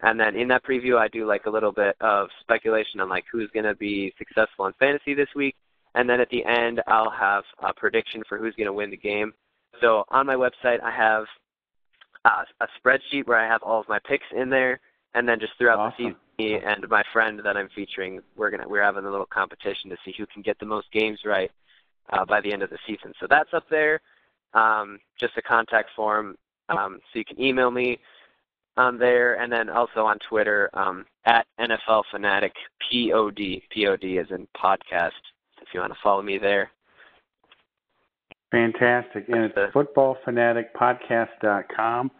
[0.00, 3.24] and then in that preview I do like a little bit of speculation on like
[3.30, 5.54] who's going to be successful in fantasy this week,
[5.94, 8.96] and then at the end I'll have a prediction for who's going to win the
[8.96, 9.34] game.
[9.80, 11.24] So on my website I have
[12.24, 14.80] uh, a spreadsheet where I have all of my picks in there,
[15.14, 16.04] and then just throughout Awesome.
[16.04, 19.26] the season, me and my friend that I'm featuring, we're gonna we're having a little
[19.26, 21.50] competition to see who can get the most games right
[22.10, 23.12] uh, by the end of the season.
[23.20, 24.00] So that's up there.
[24.54, 26.36] Um, just a contact form,
[26.68, 27.98] um, so you can email me
[28.76, 32.52] on there, and then also on Twitter um, at NFL Fanatic
[32.90, 33.34] Pod
[33.74, 35.10] Pod as in podcast.
[35.60, 36.70] If you want to follow me there.
[38.52, 39.28] Fantastic.
[39.28, 42.10] And it's footballfanaticpodcast.com.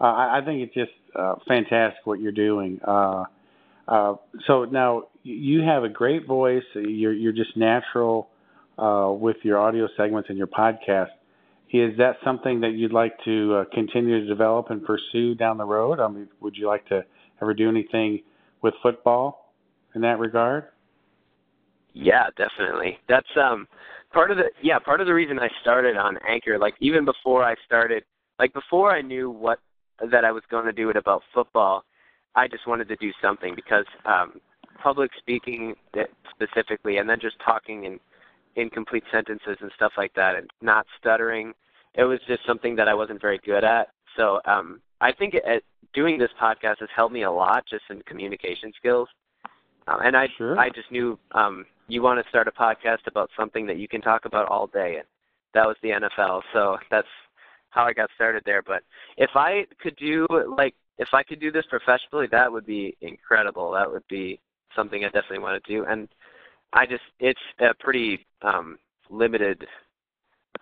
[0.00, 2.80] Uh, I, I think it's just uh, fantastic what you're doing.
[2.86, 3.24] Uh,
[3.86, 4.14] uh,
[4.46, 6.64] so now you have a great voice.
[6.74, 8.28] You're, you're just natural
[8.78, 11.08] uh, with your audio segments and your podcast.
[11.72, 15.64] Is that something that you'd like to uh, continue to develop and pursue down the
[15.64, 15.98] road?
[16.00, 17.04] I mean, would you like to
[17.42, 18.22] ever do anything
[18.62, 19.52] with football
[19.94, 20.64] in that regard?
[21.92, 22.98] Yeah, definitely.
[23.08, 23.66] That's um
[24.16, 27.44] part of the yeah part of the reason I started on Anchor, like even before
[27.44, 28.02] I started,
[28.38, 29.58] like before I knew what
[30.10, 31.84] that I was going to do it about football,
[32.34, 34.40] I just wanted to do something because um,
[34.82, 35.74] public speaking
[36.34, 38.00] specifically, and then just talking in
[38.56, 41.52] incomplete sentences and stuff like that, and not stuttering.
[41.94, 43.88] It was just something that I wasn't very good at.
[44.16, 48.00] So um, I think it, doing this podcast has helped me a lot just in
[48.02, 49.08] communication skills.
[49.88, 50.58] Um, and I sure.
[50.58, 54.00] I just knew um, you want to start a podcast about something that you can
[54.00, 55.06] talk about all day, and
[55.54, 56.42] that was the NFL.
[56.52, 57.06] So that's
[57.70, 58.62] how I got started there.
[58.62, 58.82] But
[59.16, 60.26] if I could do
[60.56, 63.70] like if I could do this professionally, that would be incredible.
[63.72, 64.40] That would be
[64.74, 65.84] something I definitely want to do.
[65.84, 66.08] And
[66.72, 68.78] I just it's a pretty um,
[69.10, 69.66] limited.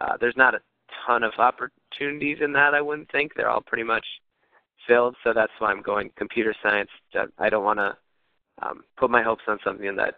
[0.00, 0.60] Uh, there's not a
[1.06, 2.74] ton of opportunities in that.
[2.74, 4.04] I wouldn't think they're all pretty much
[4.86, 5.16] filled.
[5.24, 6.90] So that's why I'm going computer science.
[7.38, 7.96] I don't want to
[8.62, 10.16] um, put my hopes on something that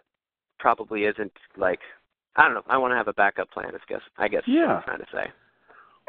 [0.59, 1.79] probably isn't like
[2.35, 2.63] I don't know.
[2.67, 3.71] I want to have a backup plan.
[3.73, 4.77] I guess I guess yeah.
[4.77, 5.31] I'm trying to say.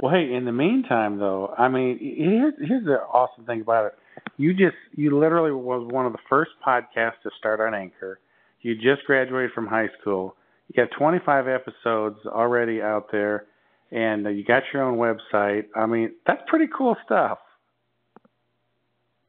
[0.01, 3.93] Well, hey, in the meantime, though, I mean, here's here's the awesome thing about it.
[4.37, 8.21] You just you literally was one of the first podcasts to start on Anchor.
[8.61, 10.37] You just graduated from high school.
[10.69, 13.47] You got 25 episodes already out there,
[13.91, 15.65] and you got your own website.
[15.75, 17.39] I mean, that's pretty cool stuff.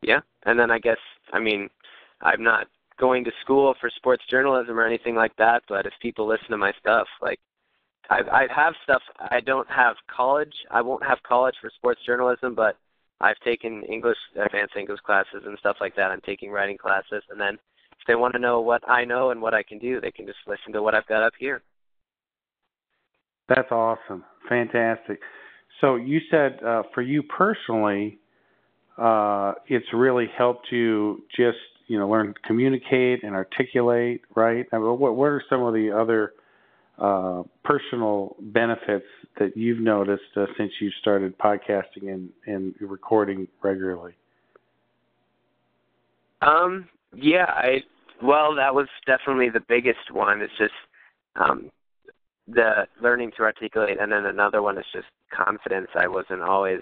[0.01, 0.97] Yeah, and then I guess
[1.31, 1.69] I mean,
[2.21, 2.67] I'm not
[2.99, 6.57] going to school for sports journalism or anything like that, but if people listen to
[6.57, 7.39] my stuff, like
[8.09, 9.01] I, I have stuff.
[9.19, 10.53] I don't have college.
[10.71, 12.77] I won't have college for sports journalism, but
[13.21, 16.11] I've taken English, advanced English classes and stuff like that.
[16.11, 19.41] I'm taking writing classes, and then if they want to know what I know and
[19.41, 21.61] what I can do, they can just listen to what I've got up here.
[23.47, 25.19] That's awesome, fantastic.
[25.81, 28.19] So you said uh, for you personally,
[28.97, 31.57] uh, it's really helped you just
[31.89, 34.65] you know learn to communicate and articulate, right?
[34.71, 36.33] I mean, what what are some of the other
[36.99, 39.05] uh, personal benefits
[39.39, 44.13] that you've noticed uh, since you started podcasting and, and recording regularly?
[46.41, 47.79] Um, yeah, I
[48.21, 50.41] well, that was definitely the biggest one.
[50.41, 50.73] It's just
[51.35, 51.71] um,
[52.47, 55.87] the learning to articulate, and then another one is just confidence.
[55.95, 56.81] I wasn't always.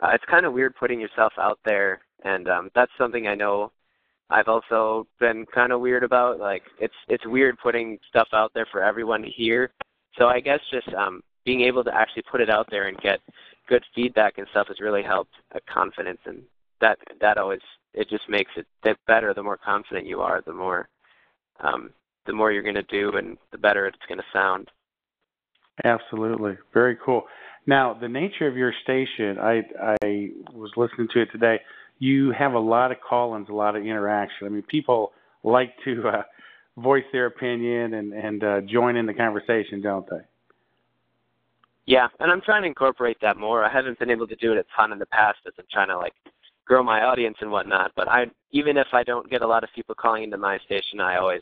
[0.00, 3.72] Uh, it's kind of weird putting yourself out there, and um, that's something I know
[4.30, 6.38] I've also been kind of weird about.
[6.38, 9.70] Like it's it's weird putting stuff out there for everyone to hear.
[10.18, 13.20] So I guess just um, being able to actually put it out there and get
[13.68, 16.42] good feedback and stuff has really helped uh, confidence, and
[16.80, 17.60] that that always
[17.94, 18.66] it just makes it
[19.06, 19.32] better.
[19.32, 20.88] The more confident you are, the more
[21.60, 21.90] um,
[22.26, 24.68] the more you're going to do, and the better it's going to sound.
[25.84, 27.22] Absolutely, very cool.
[27.66, 29.62] Now, the nature of your station, I
[30.02, 31.60] I was listening to it today
[31.98, 34.46] you have a lot of call-ins, a lot of interaction.
[34.46, 36.22] I mean, people like to uh,
[36.76, 40.20] voice their opinion and and uh, join in the conversation, don't they?
[41.86, 43.64] Yeah, and I'm trying to incorporate that more.
[43.64, 45.88] I haven't been able to do it a ton in the past as I'm trying
[45.88, 46.14] to like
[46.64, 47.92] grow my audience and whatnot.
[47.94, 51.00] But I, even if I don't get a lot of people calling into my station,
[51.00, 51.40] I always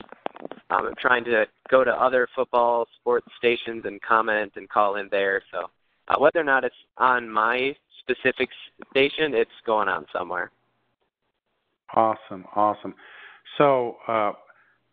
[0.70, 5.08] um, I'm trying to go to other football sports stations and comment and call in
[5.10, 5.42] there.
[5.50, 5.70] So
[6.08, 7.74] uh, whether or not it's on my
[8.04, 8.48] specific
[8.90, 10.50] station, it's going on somewhere.
[11.94, 12.94] Awesome, awesome.
[13.58, 14.32] So, uh,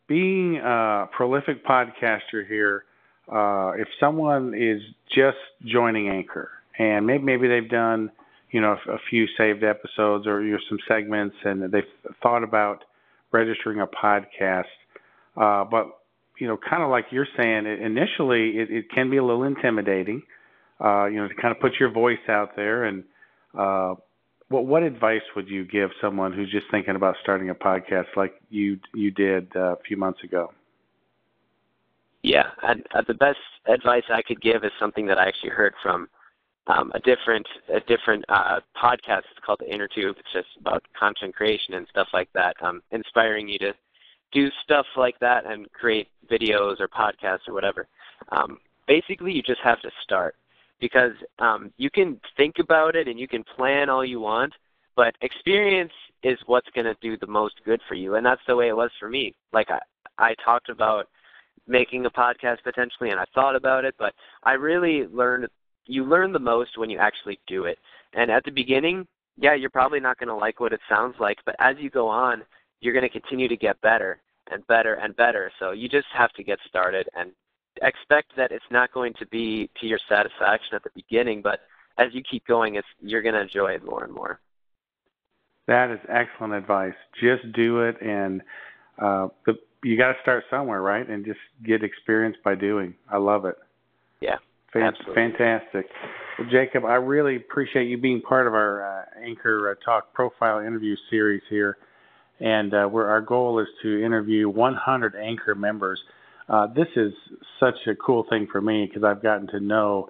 [0.07, 2.83] being a prolific podcaster here,
[3.31, 4.81] uh, if someone is
[5.15, 8.11] just joining Anchor and maybe maybe they've done
[8.51, 11.83] you know a few saved episodes or you know, some segments and they've
[12.21, 12.83] thought about
[13.31, 14.65] registering a podcast,
[15.37, 15.87] uh, but
[16.39, 20.23] you know, kind of like you're saying, initially it, it can be a little intimidating
[20.83, 22.85] uh, you know, to kind of put your voice out there.
[22.85, 23.03] And
[23.57, 23.95] uh,
[24.49, 28.33] what what advice would you give someone who's just thinking about starting a podcast like
[28.49, 30.51] you you did uh, a few months ago?
[32.23, 36.07] Yeah, uh, the best advice I could give is something that I actually heard from
[36.67, 39.23] um, a different a different uh, podcast.
[39.31, 40.17] It's called the Inner Tube.
[40.19, 43.73] It's just about content creation and stuff like that, um, inspiring you to
[44.31, 47.87] do stuff like that and create videos or podcasts or whatever.
[48.31, 50.35] Um, basically, you just have to start
[50.81, 54.51] because um, you can think about it and you can plan all you want,
[54.95, 58.55] but experience is what's going to do the most good for you, and that's the
[58.55, 59.33] way it was for me.
[59.53, 59.79] Like I,
[60.17, 61.07] I talked about
[61.67, 64.13] making a podcast potentially, and I thought about it, but
[64.43, 65.47] I really learned.
[65.85, 67.77] You learn the most when you actually do it,
[68.13, 69.07] and at the beginning,
[69.37, 72.07] yeah, you're probably not going to like what it sounds like, but as you go
[72.07, 72.43] on,
[72.81, 74.19] you're going to continue to get better
[74.51, 75.51] and better and better.
[75.59, 77.31] So you just have to get started and
[77.81, 81.59] expect that it's not going to be to your satisfaction at the beginning, but
[81.97, 84.39] as you keep going, it's you're going to enjoy it more and more.
[85.67, 86.93] That is excellent advice.
[87.19, 88.41] Just do it, and
[89.01, 89.53] uh, the,
[89.83, 91.07] you got to start somewhere, right?
[91.07, 92.93] And just get experience by doing.
[93.09, 93.55] I love it.
[94.21, 94.37] Yeah.
[94.73, 94.93] Fan-.
[95.13, 95.87] Fantastic.
[96.39, 100.59] Well, Jacob, I really appreciate you being part of our uh, Anchor uh, Talk profile
[100.59, 101.77] interview series here.
[102.39, 105.99] And uh, where our goal is to interview 100 Anchor members.
[106.49, 107.13] Uh, this is
[107.59, 110.09] such a cool thing for me because I've gotten to know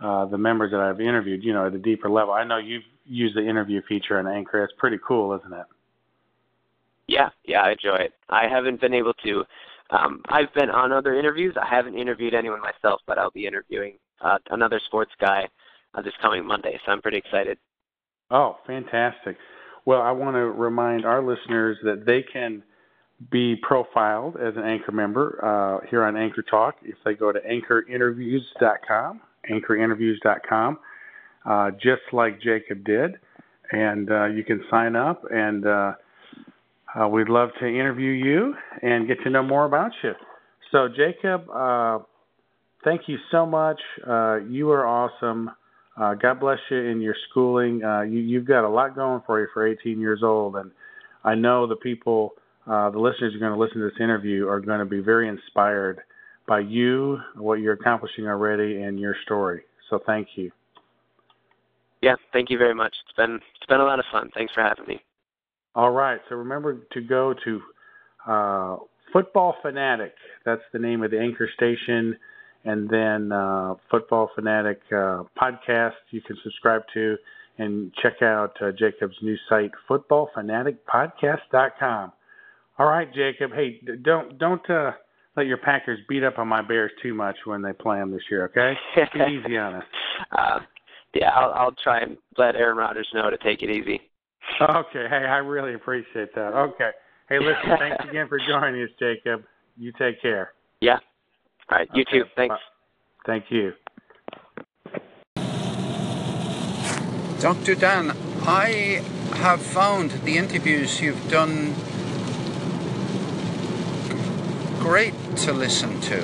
[0.00, 2.32] uh, the members that I've interviewed, you know, at a deeper level.
[2.32, 4.62] I know you've used the interview feature on Anchor.
[4.64, 5.66] It's pretty cool, isn't it?
[7.06, 8.14] Yeah, yeah, I enjoy it.
[8.28, 9.44] I haven't been able to.
[9.90, 11.56] Um, I've been on other interviews.
[11.60, 15.48] I haven't interviewed anyone myself, but I'll be interviewing uh, another sports guy
[15.94, 17.58] uh, this coming Monday, so I'm pretty excited.
[18.30, 19.36] Oh, fantastic.
[19.84, 22.62] Well, I want to remind our listeners that they can
[23.30, 27.38] be profiled as an Anchor member uh, here on Anchor Talk if they go to
[27.40, 30.78] anchorinterviews.com, anchorinterviews.com,
[31.44, 33.16] uh, just like Jacob did.
[33.72, 35.92] And uh, you can sign up, and uh,
[36.98, 40.12] uh, we'd love to interview you and get to know more about you.
[40.72, 42.00] So, Jacob, uh,
[42.82, 43.80] thank you so much.
[44.48, 45.50] You are awesome.
[45.96, 47.80] God bless you in your schooling.
[47.80, 50.72] You, you've got a lot going for you for 18 years old, and
[51.22, 52.32] I know the people,
[52.66, 55.00] uh, the listeners who are going to listen to this interview are going to be
[55.00, 56.00] very inspired
[56.46, 59.62] by you, what you're accomplishing already, and your story.
[59.88, 60.50] So thank you.
[62.02, 62.94] Yeah, thank you very much.
[63.06, 64.30] It's been it's been a lot of fun.
[64.34, 65.02] Thanks for having me.
[65.74, 66.20] All right.
[66.28, 67.60] So remember to go to
[68.26, 68.76] uh,
[69.12, 70.14] Football Fanatic.
[70.44, 72.16] That's the name of the anchor station.
[72.64, 77.16] And then uh, Football Fanatic uh, podcast you can subscribe to
[77.58, 82.12] and check out uh, Jacob's new site, footballfanaticpodcast.com.
[82.80, 83.50] All right, Jacob.
[83.52, 84.92] Hey, don't don't uh,
[85.36, 88.22] let your Packers beat up on my Bears too much when they play them this
[88.30, 88.46] year.
[88.46, 88.72] Okay,
[89.12, 89.84] be easy on us.
[90.32, 90.60] Uh,
[91.14, 94.00] yeah, I'll I'll try and let Aaron Rodgers know to take it easy.
[94.60, 95.06] Okay.
[95.08, 96.52] Hey, I really appreciate that.
[96.54, 96.90] Okay.
[97.28, 97.78] Hey, listen.
[97.78, 99.44] thanks again for joining us, Jacob.
[99.78, 100.52] You take care.
[100.82, 100.98] Yeah.
[101.70, 101.88] All right.
[101.94, 102.24] You Okay, too.
[102.36, 102.54] Thanks.
[102.54, 102.58] bye.
[103.26, 103.72] Thank you.
[107.40, 107.74] Dr.
[107.76, 108.12] Dan,
[108.46, 109.02] I
[109.36, 111.74] have found the interviews you've done
[114.90, 116.18] great to listen to.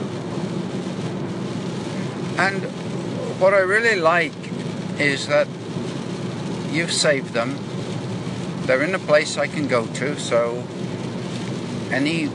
[2.36, 2.64] And
[3.40, 4.34] what I really like
[4.98, 5.46] is that
[6.72, 7.56] you've saved them.
[8.66, 10.64] They're in a place I can go to, so
[11.92, 12.28] any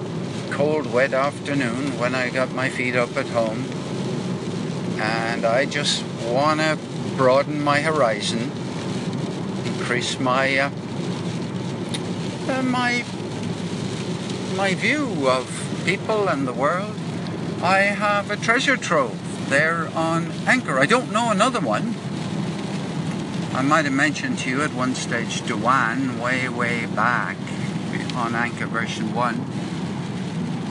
[0.52, 3.66] cold, wet afternoon when I got my feet up at home
[5.02, 6.78] and I just want to
[7.18, 8.50] broaden my horizon,
[9.66, 10.70] increase my uh,
[12.48, 13.04] uh, my
[14.56, 16.96] my view of people and the world.
[17.64, 20.80] I have a treasure trove there on Anchor.
[20.80, 21.96] I don't know another one.
[23.54, 27.38] I might have mentioned to you at one stage Duane way way back
[28.16, 29.36] on Anchor version one.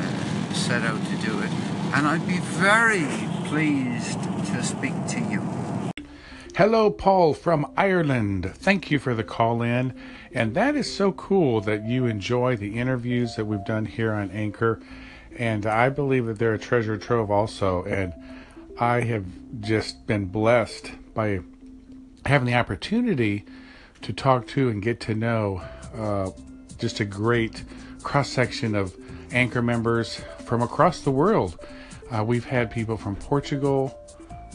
[0.01, 1.51] Uh, set out to do it,
[1.95, 3.07] and I'd be very
[3.49, 5.43] pleased to speak to you.
[6.57, 8.53] Hello, Paul from Ireland.
[8.55, 9.95] Thank you for the call in.
[10.33, 14.31] And that is so cool that you enjoy the interviews that we've done here on
[14.31, 14.81] Anchor.
[15.37, 17.83] And I believe that they're a treasure trove also.
[17.85, 18.15] And
[18.79, 19.25] I have
[19.61, 21.41] just been blessed by
[22.25, 23.45] having the opportunity
[24.03, 25.63] to talk to and get to know
[25.97, 26.31] uh,
[26.79, 27.65] just a great
[28.03, 28.95] cross section of
[29.33, 31.59] Anchor members from across the world.
[32.11, 33.97] Uh, we've had people from Portugal,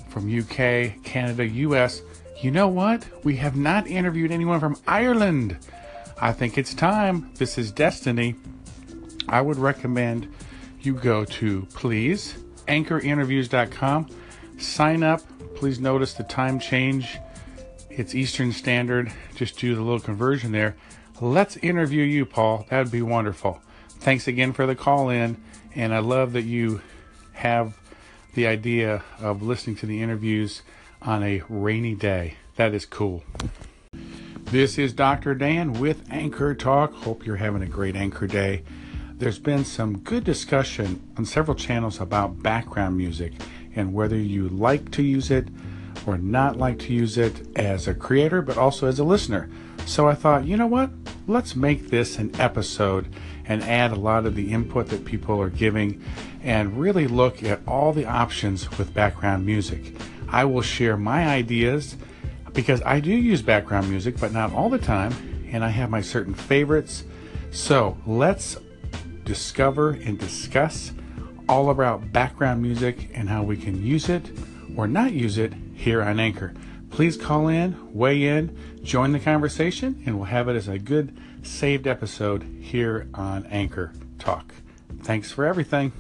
[0.10, 2.02] from UK, Canada, US.
[2.46, 3.08] You know what?
[3.24, 5.58] We have not interviewed anyone from Ireland.
[6.22, 7.32] I think it's time.
[7.38, 8.36] This is destiny.
[9.28, 10.32] I would recommend
[10.80, 12.36] you go to please
[12.68, 14.10] anchorinterviews.com.
[14.60, 15.22] Sign up.
[15.56, 17.18] Please notice the time change.
[17.90, 19.12] It's Eastern Standard.
[19.34, 20.76] Just do the little conversion there.
[21.20, 22.68] Let's interview you, Paul.
[22.70, 23.60] That'd be wonderful.
[23.90, 25.38] Thanks again for the call in.
[25.74, 26.82] And I love that you
[27.34, 27.76] have
[28.36, 30.62] the idea of listening to the interviews
[31.06, 32.36] on a rainy day.
[32.56, 33.24] That is cool.
[34.46, 35.36] This is Dr.
[35.36, 36.94] Dan with Anchor Talk.
[36.94, 38.64] Hope you're having a great Anchor Day.
[39.18, 43.34] There's been some good discussion on several channels about background music
[43.76, 45.48] and whether you like to use it
[46.06, 49.50] or not like to use it as a creator, but also as a listener.
[49.86, 50.90] So I thought, you know what?
[51.28, 53.08] Let's make this an episode
[53.46, 56.04] and add a lot of the input that people are giving
[56.44, 59.96] and really look at all the options with background music.
[60.30, 61.96] I will share my ideas
[62.54, 65.14] because I do use background music, but not all the time,
[65.52, 67.04] and I have my certain favorites.
[67.52, 68.58] So let's
[69.24, 70.92] discover and discuss
[71.48, 74.32] all about background music and how we can use it
[74.76, 76.54] or not use it here on Anchor.
[76.90, 81.18] Please call in, weigh in, join the conversation, and we'll have it as a good
[81.44, 84.54] saved episode here on Anchor Talk.
[85.02, 85.92] Thanks for everything.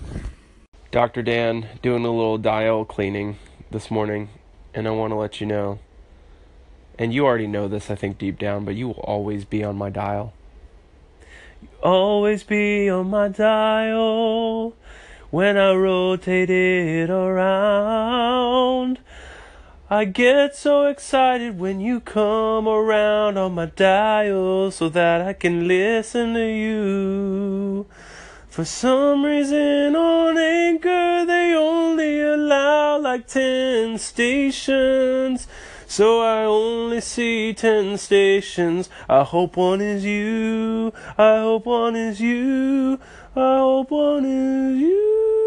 [0.91, 1.21] Dr.
[1.21, 3.38] Dan doing a little dial cleaning.
[3.76, 4.30] This morning,
[4.73, 5.80] and I want to let you know.
[6.97, 9.76] And you already know this, I think, deep down, but you will always be on
[9.76, 10.32] my dial.
[11.61, 14.73] You always be on my dial
[15.30, 18.99] when I rotate it around.
[19.89, 25.67] I get so excited when you come around on my dial so that I can
[25.67, 27.88] listen to you.
[28.55, 35.45] For some reason on Anchor they only allow like 10 stations.
[35.87, 38.89] So I only see 10 stations.
[39.09, 40.93] I hope one is you.
[41.17, 42.97] I hope one is you.
[43.35, 45.44] I hope one is you.